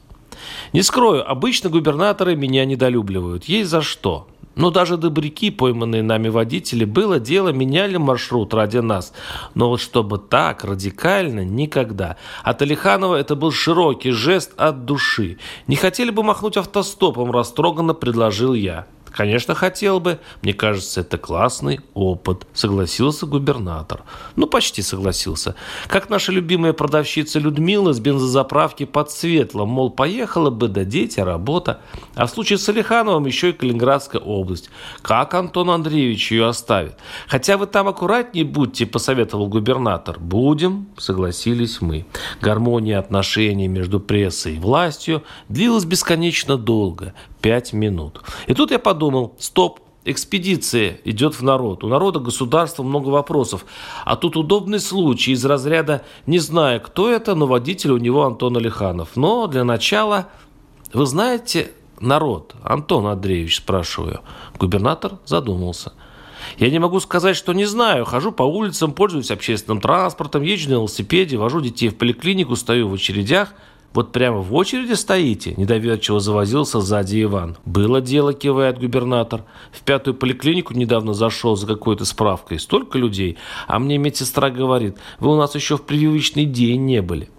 Не 0.72 0.82
скрою, 0.82 1.30
обычно 1.30 1.70
губернаторы 1.70 2.38
меня 2.38 2.63
недолюбливают. 2.63 3.44
Есть 3.50 3.70
за 3.70 3.82
что. 3.82 4.28
Но 4.56 4.72
даже 4.72 4.96
добряки, 4.96 5.52
пойманные 5.52 6.04
нами 6.04 6.30
водители, 6.30 6.86
было 6.86 7.20
дело, 7.20 7.50
меняли 7.50 7.98
маршрут 7.98 8.54
ради 8.54 8.78
нас. 8.78 9.12
Но 9.56 9.68
вот 9.68 9.82
чтобы 9.82 10.18
так 10.18 10.63
радикально, 10.63 11.44
никогда. 11.44 12.15
От 12.44 12.62
Алиханова 12.62 13.15
это 13.15 13.36
был 13.36 13.52
широкий 13.52 14.12
жест 14.12 14.54
от 14.56 14.86
души. 14.86 15.38
Не 15.68 15.76
хотели 15.76 16.12
бы 16.12 16.24
махнуть 16.24 16.56
автостопом, 16.56 17.30
растроганно 17.32 17.94
предложил 17.94 18.54
я. 18.54 18.88
Конечно, 19.12 19.56
хотел 19.56 20.00
бы. 20.00 20.19
Мне 20.41 20.54
кажется, 20.54 21.02
это 21.02 21.17
классный 21.17 21.80
опыт, 21.93 22.48
согласился 22.54 23.26
губернатор. 23.26 24.04
Ну, 24.36 24.48
почти 24.48 24.82
согласился. 24.82 25.56
Как 25.88 26.10
наша 26.10 26.32
любимая 26.32 26.74
продавщица 26.74 27.39
Людмила 27.39 27.93
с 27.93 28.00
бензозаправки 28.00 28.86
под 28.86 29.12
Светлом, 29.12 29.69
мол, 29.69 29.89
поехала 29.89 30.50
бы, 30.50 30.67
да 30.67 30.84
дети, 30.84 31.19
работа. 31.19 31.82
А 32.15 32.26
в 32.26 32.30
случае 32.30 32.60
с 32.60 32.69
Алихановым 32.69 33.26
еще 33.26 33.50
и 33.50 33.54
Калининградская 33.54 34.22
область. 34.22 34.69
Как 35.02 35.34
Антон 35.34 35.69
Андреевич 35.69 36.32
ее 36.32 36.48
оставит? 36.48 36.95
Хотя 37.28 37.58
вы 37.58 37.65
там 37.65 37.88
аккуратнее 37.88 38.45
будьте, 38.45 38.86
посоветовал 38.86 39.48
губернатор. 39.48 40.19
Будем, 40.19 40.88
согласились 40.98 41.82
мы. 41.82 42.06
Гармония 42.41 43.00
отношений 43.00 43.67
между 43.67 44.00
прессой 44.00 44.56
и 44.56 44.60
властью 44.60 45.24
длилась 45.48 45.86
бесконечно 45.86 46.58
долго 46.58 47.13
пять 47.41 47.73
минут. 47.73 48.21
И 48.47 48.54
тут 48.54 48.71
я 48.71 48.80
подумал, 48.80 49.36
стоп, 49.39 49.80
экспедиция 50.06 50.99
идет 51.06 51.36
в 51.36 51.41
народ. 51.43 51.84
У 51.84 51.88
народа 51.88 52.19
государства 52.19 52.84
много 52.84 53.10
вопросов. 53.10 53.65
А 54.06 54.15
тут 54.15 54.38
удобный 54.38 54.80
случай 54.80 55.32
из 55.32 55.45
разряда 55.45 56.04
«не 56.25 56.39
знаю, 56.39 56.82
кто 56.82 57.10
это, 57.10 57.36
но 57.36 57.47
водитель 57.47 57.91
у 57.91 57.97
него 57.97 58.23
Антон 58.23 58.58
Алиханов». 58.58 59.15
Но 59.15 59.47
для 59.47 59.63
начала, 59.63 60.28
вы 60.93 61.06
знаете 61.06 61.71
народ? 61.99 62.56
Антон 62.63 63.08
Андреевич, 63.08 63.58
спрашиваю. 63.58 64.21
Губернатор 64.58 65.19
задумался. 65.25 65.93
Я 66.58 66.69
не 66.69 66.80
могу 66.80 66.99
сказать, 67.02 67.36
что 67.36 67.54
не 67.54 67.65
знаю. 67.65 68.06
Хожу 68.06 68.32
по 68.32 68.43
улицам, 68.43 68.93
пользуюсь 68.93 69.30
общественным 69.30 69.82
транспортом, 69.82 70.41
езжу 70.41 70.69
на 70.69 70.73
велосипеде, 70.73 71.38
вожу 71.38 71.60
детей 71.62 71.89
в 71.89 71.97
поликлинику, 71.97 72.56
стою 72.56 72.88
в 72.88 72.93
очередях– 72.93 73.54
вот 73.93 74.12
прямо 74.12 74.39
в 74.39 74.54
очереди 74.54 74.93
стоите?»– 74.93 75.54
недоверчиво 75.58 76.19
завозился 76.19 76.80
сзади 76.80 77.23
Иван. 77.23 77.58
«Было 77.65 78.02
дело»,– 78.02 78.34
кивает 78.34 78.80
губернатор. 78.80 79.43
«В 79.71 79.82
пятую 79.82 80.13
поликлинику 80.13 80.73
недавно 80.73 81.13
зашел 81.13 81.56
за 81.56 81.67
какой-то 81.67 82.06
справкой. 82.06 82.60
Столько 82.60 82.97
людей. 82.97 83.38
А 83.67 83.80
мне 83.80 83.97
медсестра 83.97 84.49
говорит, 84.49 84.97
вы 85.19 85.32
у 85.32 85.38
нас 85.38 85.56
еще 85.56 85.78
в 85.78 85.84
прививочный 85.84 86.45
день 86.45 86.86
не 86.86 87.02
были». 87.02 87.30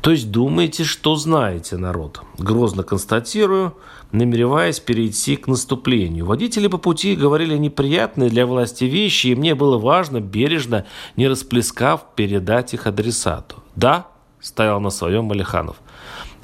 То 0.00 0.10
есть 0.10 0.30
думаете, 0.30 0.84
что 0.84 1.16
знаете, 1.16 1.76
народ? 1.76 2.22
Грозно 2.38 2.82
констатирую, 2.82 3.74
намереваясь 4.12 4.80
перейти 4.80 5.36
к 5.36 5.46
наступлению. 5.46 6.26
Водители 6.26 6.66
по 6.66 6.78
пути 6.78 7.14
говорили 7.14 7.56
неприятные 7.56 8.30
для 8.30 8.46
власти 8.46 8.84
вещи, 8.84 9.28
и 9.28 9.34
мне 9.34 9.54
было 9.54 9.78
важно, 9.78 10.20
бережно, 10.20 10.86
не 11.16 11.28
расплескав, 11.28 12.06
передать 12.16 12.74
их 12.74 12.86
адресату. 12.86 13.56
Да, 13.76 14.08
стоял 14.40 14.80
на 14.80 14.90
своем 14.90 15.30
Алиханов. 15.30 15.76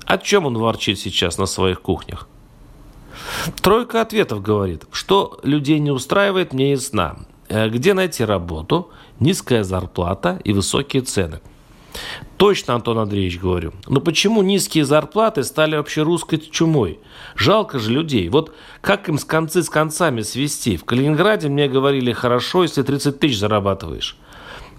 О 0.04 0.18
чем 0.18 0.46
он 0.46 0.56
ворчит 0.56 0.98
сейчас 0.98 1.38
на 1.38 1.46
своих 1.46 1.80
кухнях? 1.80 2.28
Тройка 3.60 4.02
ответов 4.02 4.42
говорит, 4.42 4.84
что 4.92 5.40
людей 5.42 5.78
не 5.78 5.90
устраивает, 5.90 6.52
мне 6.52 6.72
ясна. 6.72 7.16
Э, 7.48 7.68
где 7.68 7.94
найти 7.94 8.24
работу, 8.24 8.90
низкая 9.20 9.64
зарплата 9.64 10.40
и 10.44 10.52
высокие 10.52 11.02
цены. 11.02 11.40
Точно, 12.36 12.74
Антон 12.74 12.98
Андреевич, 12.98 13.40
говорю. 13.40 13.72
Но 13.86 14.00
почему 14.00 14.42
низкие 14.42 14.84
зарплаты 14.84 15.42
стали 15.42 15.76
общерусской 15.76 16.38
чумой? 16.38 17.00
Жалко 17.34 17.78
же 17.78 17.90
людей. 17.90 18.28
Вот 18.28 18.54
как 18.82 19.08
им 19.08 19.18
с 19.18 19.24
концы 19.24 19.62
с 19.62 19.70
концами 19.70 20.20
свести? 20.20 20.76
В 20.76 20.84
Калининграде 20.84 21.48
мне 21.48 21.68
говорили, 21.68 22.12
хорошо, 22.12 22.64
если 22.64 22.82
30 22.82 23.18
тысяч 23.18 23.38
зарабатываешь. 23.38 24.16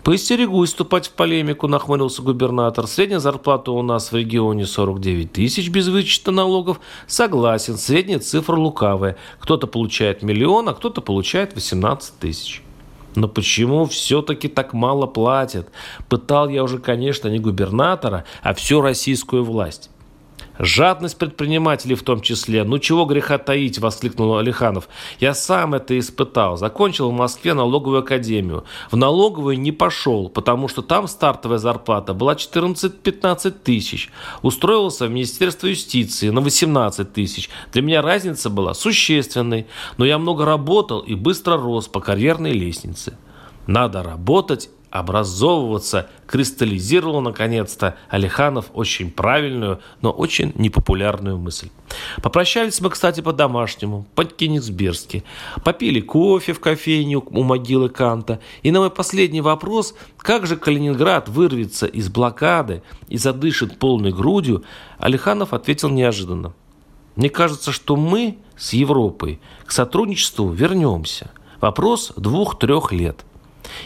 Поистерегусь 0.08 0.70
вступать 0.70 1.08
в 1.08 1.12
полемику, 1.12 1.68
нахмурился 1.68 2.22
губернатор. 2.22 2.88
Средняя 2.88 3.20
зарплата 3.20 3.74
у 3.74 3.82
нас 3.82 4.14
в 4.14 4.16
регионе 4.16 4.66
49 4.66 5.34
тысяч 5.34 5.68
без 5.68 5.90
вычета 5.90 6.32
налогов. 6.32 6.80
Согласен, 7.08 7.76
средняя 7.78 8.20
цифра 8.20 8.56
лукавая. 8.56 9.18
Кто-то 9.40 9.68
получает 9.68 10.24
миллион, 10.24 10.70
а 10.70 10.74
кто-то 10.74 11.02
получает 11.02 11.56
18 11.56 12.20
тысяч. 12.20 12.62
Но 13.16 13.28
почему 13.28 13.84
все-таки 13.84 14.48
так 14.48 14.72
мало 14.72 15.08
платят? 15.08 15.68
Пытал 16.08 16.48
я 16.48 16.64
уже, 16.64 16.80
конечно, 16.80 17.28
не 17.28 17.40
губернатора, 17.40 18.24
а 18.42 18.54
всю 18.54 18.80
российскую 18.80 19.44
власть. 19.44 19.90
Жадность 20.60 21.18
предпринимателей 21.18 21.96
в 21.96 22.04
том 22.04 22.22
числе. 22.22 22.64
Ну 22.64 22.80
чего 22.80 23.06
греха 23.06 23.38
таить, 23.38 23.80
воскликнул 23.80 24.38
Алиханов. 24.38 24.90
Я 25.20 25.34
сам 25.34 25.76
это 25.76 25.98
испытал. 25.98 26.58
Закончил 26.58 27.10
в 27.12 27.14
Москве 27.14 27.54
налоговую 27.54 28.00
академию. 28.00 28.64
В 28.92 28.98
налоговую 28.98 29.60
не 29.60 29.72
пошел, 29.72 30.30
потому 30.30 30.68
что 30.68 30.82
там 30.82 31.08
стартовая 31.08 31.60
зарплата 31.60 32.14
была 32.14 32.34
14-15 32.34 33.52
тысяч. 33.52 34.10
Устроился 34.42 35.08
в 35.08 35.12
Министерство 35.12 35.68
юстиции 35.68 36.30
на 36.30 36.42
18 36.42 37.14
тысяч. 37.14 37.50
Для 37.72 37.82
меня 37.82 38.02
разница 38.02 38.50
была 38.50 38.74
существенной. 38.74 39.68
Но 39.98 40.06
я 40.06 40.18
много 40.18 40.46
работал 40.46 41.00
и 41.00 41.14
быстро 41.16 41.58
рос 41.58 41.88
по 41.88 42.00
карьерной 42.00 42.54
лестнице. 42.54 43.18
Надо 43.68 44.02
работать 44.02 44.70
образовываться, 44.90 46.10
кристаллизировал 46.26 47.22
наконец-то 47.22 47.98
Алиханов 48.10 48.68
очень 48.74 49.12
правильную, 49.12 49.80
но 50.02 50.12
очень 50.12 50.54
непопулярную 50.56 51.38
мысль. 51.38 51.70
Попрощались 52.22 52.82
мы, 52.82 52.90
кстати, 52.90 53.22
по-домашнему, 53.22 54.06
по-кенигсбергски. 54.16 55.24
Попили 55.64 56.00
кофе 56.00 56.54
в 56.54 56.60
кофейне 56.60 57.18
у 57.18 57.44
могилы 57.44 57.90
Канта. 57.90 58.40
И 58.64 58.72
на 58.72 58.80
мой 58.80 58.90
последний 58.90 59.42
вопрос, 59.42 59.96
как 60.18 60.48
же 60.48 60.56
Калининград 60.56 61.30
вырвется 61.30 61.86
из 61.86 62.10
блокады 62.10 62.82
и 63.08 63.18
задышит 63.18 63.80
полной 63.80 64.12
грудью, 64.12 64.64
Алиханов 65.00 65.54
ответил 65.54 65.90
неожиданно. 65.90 66.54
Мне 67.16 67.30
кажется, 67.30 67.72
что 67.72 67.96
мы 67.96 68.38
с 68.56 68.74
Европой 68.74 69.40
к 69.66 69.72
сотрудничеству 69.72 70.50
вернемся. 70.50 71.32
Вопрос 71.60 72.14
двух-трех 72.16 72.92
лет. 72.92 73.26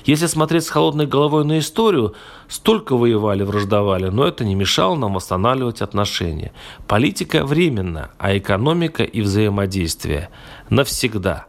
Если 0.05 0.27
смотреть 0.27 0.65
с 0.65 0.69
холодной 0.69 1.05
головой 1.05 1.45
на 1.45 1.59
историю, 1.59 2.15
столько 2.47 2.95
воевали, 2.95 3.43
враждовали, 3.43 4.09
но 4.09 4.25
это 4.25 4.43
не 4.43 4.55
мешало 4.55 4.95
нам 4.95 5.13
восстанавливать 5.13 5.81
отношения. 5.81 6.51
Политика 6.87 7.45
временна, 7.45 8.11
а 8.17 8.37
экономика 8.37 9.03
и 9.03 9.21
взаимодействие 9.21 10.29
навсегда. 10.69 11.45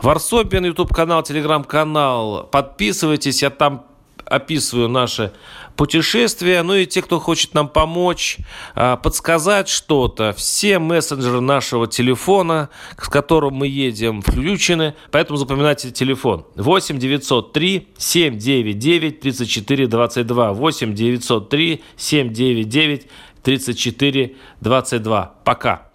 Варсобин, 0.00 0.64
YouTube-канал, 0.64 1.22
Телеграм-канал. 1.22 2.48
Подписывайтесь, 2.50 3.42
я 3.42 3.50
там 3.50 3.86
описываю 4.24 4.88
наши 4.88 5.32
путешествия. 5.76 6.62
Ну 6.62 6.74
и 6.74 6.86
те, 6.86 7.02
кто 7.02 7.18
хочет 7.20 7.54
нам 7.54 7.68
помочь, 7.68 8.38
а, 8.74 8.96
подсказать 8.96 9.68
что-то, 9.68 10.32
все 10.32 10.78
мессенджеры 10.78 11.40
нашего 11.40 11.86
телефона, 11.86 12.68
с 12.98 13.08
которым 13.08 13.54
мы 13.54 13.66
едем, 13.66 14.22
включены. 14.22 14.94
Поэтому 15.10 15.36
запоминайте 15.36 15.90
телефон. 15.90 16.46
8 16.56 16.98
903 16.98 17.88
799 17.98 19.20
34 19.20 19.86
22. 19.86 20.52
8 20.52 20.94
903 20.94 21.82
799 21.96 23.06
34 23.42 24.36
22. 24.60 25.34
Пока. 25.44 25.88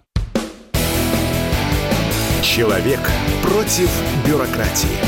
Человек 2.42 3.00
против 3.42 3.90
бюрократии. 4.26 5.07